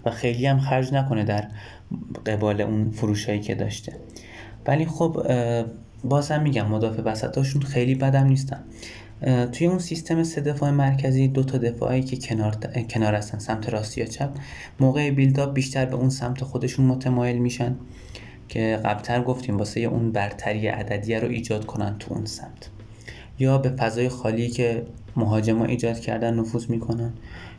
و 0.05 0.11
خیلی 0.11 0.45
هم 0.45 0.59
خرج 0.59 0.93
نکنه 0.93 1.23
در 1.23 1.47
قبال 2.25 2.61
اون 2.61 2.91
فروشایی 2.91 3.39
که 3.39 3.55
داشته. 3.55 3.93
ولی 4.67 4.85
خب 4.85 5.25
بازم 6.03 6.41
میگم 6.41 6.67
مدافع 6.67 7.01
وسطاشون 7.01 7.61
خیلی 7.61 7.95
بدم 7.95 8.27
نیستن. 8.27 8.59
توی 9.51 9.67
اون 9.67 9.79
سیستم 9.79 10.23
سه 10.23 10.41
دفاع 10.41 10.69
مرکزی 10.69 11.27
دو 11.27 11.43
تا 11.43 11.57
دفاعی 11.57 12.03
که 12.03 12.17
کنار 12.17 12.55
کنار 12.89 13.15
هستن 13.15 13.39
سمت 13.39 13.69
راستی 13.69 14.01
یا 14.01 14.07
چپ 14.07 14.29
موقع 14.79 15.11
بیلداپ 15.11 15.53
بیشتر 15.53 15.85
به 15.85 15.95
اون 15.95 16.09
سمت 16.09 16.43
خودشون 16.43 16.85
متمایل 16.85 17.37
میشن 17.37 17.75
که 18.49 18.79
قبلتر 18.85 19.23
گفتیم 19.23 19.57
واسه 19.57 19.79
اون 19.79 20.11
برتری 20.11 20.67
عددیه 20.67 21.19
رو 21.19 21.27
ایجاد 21.27 21.65
کنن 21.65 21.95
تو 21.99 22.13
اون 22.13 22.25
سمت. 22.25 22.69
یا 23.39 23.57
به 23.57 23.69
فضای 23.69 24.09
خالی 24.09 24.49
که 24.49 24.83
مهاجما 25.15 25.65
ایجاد 25.65 25.99
کردن 25.99 26.33
نفوذ 26.33 26.69
می‌کنن. 26.69 27.13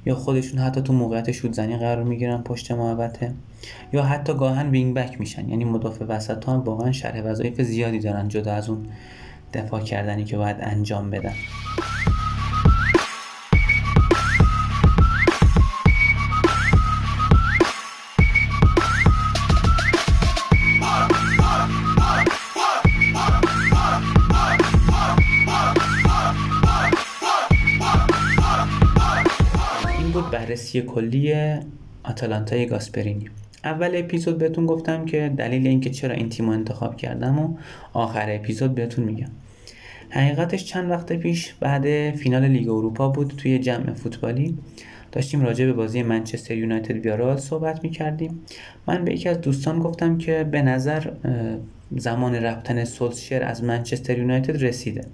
یا 0.07 0.15
خودشون 0.15 0.59
حتی 0.59 0.81
تو 0.83 0.93
موقعیت 0.93 1.33
شوت 1.33 1.53
زنی 1.53 1.77
قرار 1.77 2.05
می‌گیرن 2.05 2.43
پشت 2.43 2.73
محوطه. 2.73 3.33
یا 3.93 4.03
حتی 4.03 4.35
گاهن 4.35 4.71
وینگ 4.71 4.95
بک 4.95 5.21
میشن. 5.21 5.49
یعنی 5.49 5.65
مدافع 5.65 6.05
وسط 6.05 6.45
ها 6.45 6.53
هم 6.53 6.61
واقعا 6.61 6.93
شرح 6.93 7.23
وظایف 7.23 7.61
زیادی 7.61 7.99
دارن 7.99 8.29
جدا 8.29 8.53
از 8.53 8.69
اون 8.69 8.87
دفاع 9.55 9.81
کردنی 9.81 10.25
که 10.25 10.37
باید 10.37 10.57
انجام 10.61 11.11
بود 30.15 30.31
بررسی 30.31 30.83
کلی 30.83 31.35
آتالانتای 32.05 32.67
گاسپرینی. 32.67 33.29
اول 33.65 33.91
اپیزود 33.95 34.39
بهتون 34.39 34.67
گفتم 34.67 35.05
که 35.05 35.33
دلیل 35.37 35.67
اینکه 35.67 35.91
چرا 35.91 36.15
این 36.15 36.29
تیم 36.29 36.49
انتخاب 36.49 36.97
کردم 36.97 37.39
و 37.39 37.57
آخر 37.93 38.27
اپیزود 38.29 38.75
بهتون 38.75 39.05
میگم. 39.05 39.31
حقیقتش 40.15 40.65
چند 40.65 40.91
وقت 40.91 41.13
پیش 41.13 41.55
بعد 41.61 42.11
فینال 42.11 42.45
لیگ 42.45 42.69
اروپا 42.69 43.09
بود 43.09 43.35
توی 43.37 43.59
جمع 43.59 43.93
فوتبالی. 43.93 44.59
داشتیم 45.13 45.43
راجع 45.43 45.67
به 45.67 45.73
بازی 45.73 46.03
منچستر 46.03 46.57
یونایتد 46.57 46.97
ویارال 46.97 47.37
صحبت 47.37 47.85
می‌کردیم. 47.85 48.41
من 48.87 49.05
به 49.05 49.13
یکی 49.13 49.29
از 49.29 49.41
دوستان 49.41 49.79
گفتم 49.79 50.19
که 50.19 50.45
به 50.51 50.63
نظر 50.63 51.11
زمان 51.97 52.35
رفتن 52.35 52.85
سولشر 52.85 53.43
از 53.43 53.65
منچستر 53.65 54.19
یونایتد 54.19 54.65
رسیده. 54.65 55.05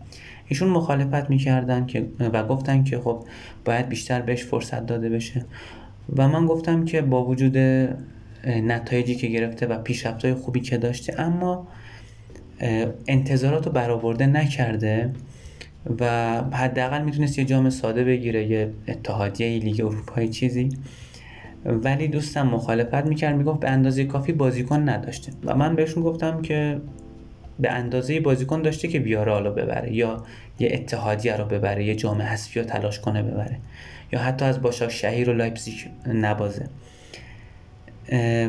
ایشون 0.49 0.69
مخالفت 0.69 1.31
می‌کردن 1.31 1.87
که 1.87 2.07
و 2.21 2.47
گفتن 2.47 2.85
که 2.85 2.99
خب 2.99 3.25
باید 3.65 3.89
بیشتر 3.89 4.21
بهش 4.21 4.45
فرصت 4.45 4.87
داده 4.87 5.09
بشه. 5.09 5.45
و 6.17 6.29
من 6.29 6.47
گفتم 6.47 6.85
که 6.85 7.03
با 7.03 7.25
وجود 7.25 7.59
نتایجی 8.47 9.15
که 9.15 9.27
گرفته 9.27 9.67
و 9.67 9.79
پیشرفت‌های 9.79 10.35
خوبی 10.35 10.61
که 10.61 10.79
داشته 10.79 11.21
اما 11.21 11.69
انتظارات 13.07 13.67
رو 13.67 13.73
برآورده 13.73 14.27
نکرده 14.27 15.11
و 16.01 16.35
حداقل 16.53 17.03
می‌تونست 17.03 17.39
یه 17.39 17.45
جام 17.45 17.71
ساده 17.71 18.05
بگیره 18.05 18.45
یه 18.47 18.71
اتحادیه 18.89 19.59
لیگ 19.59 19.81
اروپایی 19.81 20.29
چیزی. 20.29 20.69
ولی 21.65 22.09
دوستم 22.09 22.47
مخالفت 22.47 23.07
می‌کرد 23.07 23.37
می‌گفت 23.37 23.61
به 23.61 23.71
اندازه 23.71 24.05
کافی 24.05 24.33
بازیکن 24.33 24.89
نداشته. 24.89 25.33
و 25.45 25.55
من 25.55 25.77
بهشون 25.77 26.03
گفتم 26.03 26.43
که 26.43 26.81
به 27.59 27.71
اندازه 27.71 28.21
بازیکن 28.21 28.63
داشته 28.63 28.89
که 28.89 29.01
بیاره 29.01 29.39
رو 29.39 29.53
ببره 29.53 29.93
یا 29.95 30.25
یه 30.59 30.71
اتحادیه 30.73 31.37
رو 31.37 31.45
ببره 31.45 31.85
یه 31.85 31.95
جام 31.95 32.23
حذفی 32.23 32.61
رو 32.61 32.67
تلاش 32.67 33.01
کنه 33.01 33.23
ببره 33.23 33.57
یا 34.13 34.21
حتی 34.21 34.45
از 34.45 34.63
باشاک 34.63 34.91
شهیر 34.91 35.31
و 35.31 35.33
لایپزیگ 35.33 35.75
نبازه. 36.07 36.67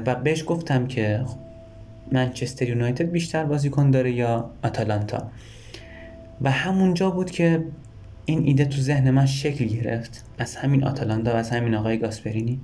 و 0.05 0.15
بهش 0.15 0.43
گفتم 0.47 0.87
که 0.87 1.21
منچستر 2.11 2.69
یونایتد 2.69 3.11
بیشتر 3.11 3.43
بازیکن 3.43 3.91
داره 3.91 4.11
یا 4.11 4.51
آتالانتا؟ 4.63 5.31
و 6.41 6.51
همونجا 6.51 7.09
بود 7.09 7.31
که 7.31 7.65
این 8.25 8.43
ایده 8.43 8.65
تو 8.65 8.81
ذهن 8.81 9.11
من 9.11 9.25
شکل 9.25 9.65
گرفت 9.65 10.25
از 10.37 10.55
همین 10.55 10.83
آتالانتا 10.83 11.33
و 11.33 11.35
از 11.35 11.49
همین 11.49 11.75
آقای 11.75 11.97
گاسپرینی 11.97 12.59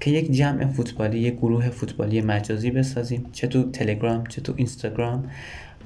که 0.00 0.10
یک 0.10 0.32
جمع 0.32 0.66
فوتبالی 0.66 1.18
یک 1.18 1.34
گروه 1.34 1.70
فوتبالی 1.70 2.20
مجازی 2.20 2.70
بسازیم 2.70 3.26
چه 3.32 3.46
تو 3.46 3.70
تلگرام 3.70 4.26
چه 4.26 4.40
تو 4.40 4.54
اینستاگرام 4.56 5.30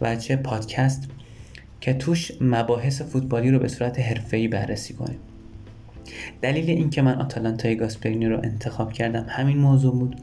و 0.01 0.16
چه 0.16 0.37
پادکست 0.37 1.09
که 1.81 1.94
توش 1.94 2.33
مباحث 2.40 3.03
فوتبالی 3.03 3.51
رو 3.51 3.59
به 3.59 3.68
صورت 3.68 4.01
حرفه‌ای 4.01 4.48
بررسی 4.48 4.94
کنیم. 4.94 5.18
دلیل 6.43 6.71
اینکه 6.71 7.03
من 7.03 7.21
آتالانتای 7.21 7.77
گاسپرینی 7.77 8.27
رو 8.27 8.41
انتخاب 8.45 8.93
کردم 8.93 9.27
همین 9.29 9.59
موضوع 9.59 9.93
بود. 9.93 10.17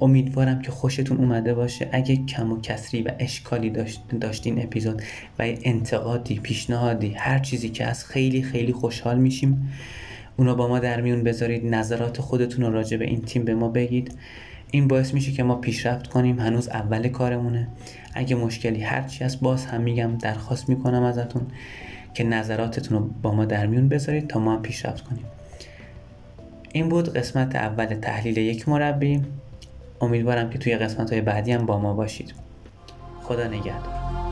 امیدوارم 0.00 0.62
که 0.62 0.70
خوشتون 0.70 1.16
اومده 1.16 1.54
باشه. 1.54 1.88
اگه 1.92 2.16
کم 2.16 2.52
و 2.52 2.60
کسری 2.60 3.02
و 3.02 3.10
اشکالی 3.18 3.70
داشت 3.70 4.02
داشتین 4.20 4.62
اپیزود 4.62 5.02
و 5.38 5.42
انتقادی 5.62 6.34
پیشنهادی 6.34 7.14
هر 7.16 7.38
چیزی 7.38 7.68
که 7.68 7.84
از 7.84 8.04
خیلی 8.04 8.42
خیلی 8.42 8.72
خوشحال 8.72 9.18
میشیم. 9.18 9.72
اونا 10.36 10.54
با 10.54 10.68
ما 10.68 10.78
در 10.78 11.00
میون 11.00 11.24
بذارید. 11.24 11.66
نظرات 11.66 12.20
خودتون 12.20 12.64
رو 12.64 12.72
راجع 12.72 12.96
به 12.96 13.04
این 13.04 13.20
تیم 13.20 13.44
به 13.44 13.54
ما 13.54 13.68
بگید. 13.68 14.14
این 14.70 14.88
باعث 14.88 15.14
میشه 15.14 15.32
که 15.32 15.42
ما 15.42 15.54
پیشرفت 15.54 16.06
کنیم. 16.06 16.40
هنوز 16.40 16.68
اول 16.68 17.08
کارمونه. 17.08 17.68
اگه 18.14 18.36
مشکلی 18.36 18.80
هرچی 18.80 19.24
هست 19.24 19.40
باز 19.40 19.66
هم 19.66 19.80
میگم 19.80 20.16
درخواست 20.16 20.68
می‌کنم 20.68 21.02
ازتون. 21.02 21.46
که 22.14 22.24
نظراتتون 22.24 22.98
رو 22.98 23.10
با 23.22 23.34
ما 23.34 23.44
در 23.44 23.66
میون 23.66 23.88
بذارید 23.88 24.28
تا 24.28 24.40
ما 24.40 24.52
هم 24.52 24.62
پیشرفت 24.62 25.04
کنیم. 25.04 25.24
این 26.72 26.88
بود 26.88 27.14
قسمت 27.14 27.56
اول 27.56 27.86
تحلیل 27.86 28.36
یک 28.36 28.68
مربی. 28.68 29.22
امیدوارم 30.00 30.50
که 30.50 30.58
توی 30.58 30.76
قسمت 30.76 31.12
های 31.12 31.20
بعدی 31.20 31.52
هم 31.52 31.66
با 31.66 31.78
ما 31.78 31.94
باشید. 31.94 32.34
خدا 33.22 33.46
نگهدار. 33.46 34.29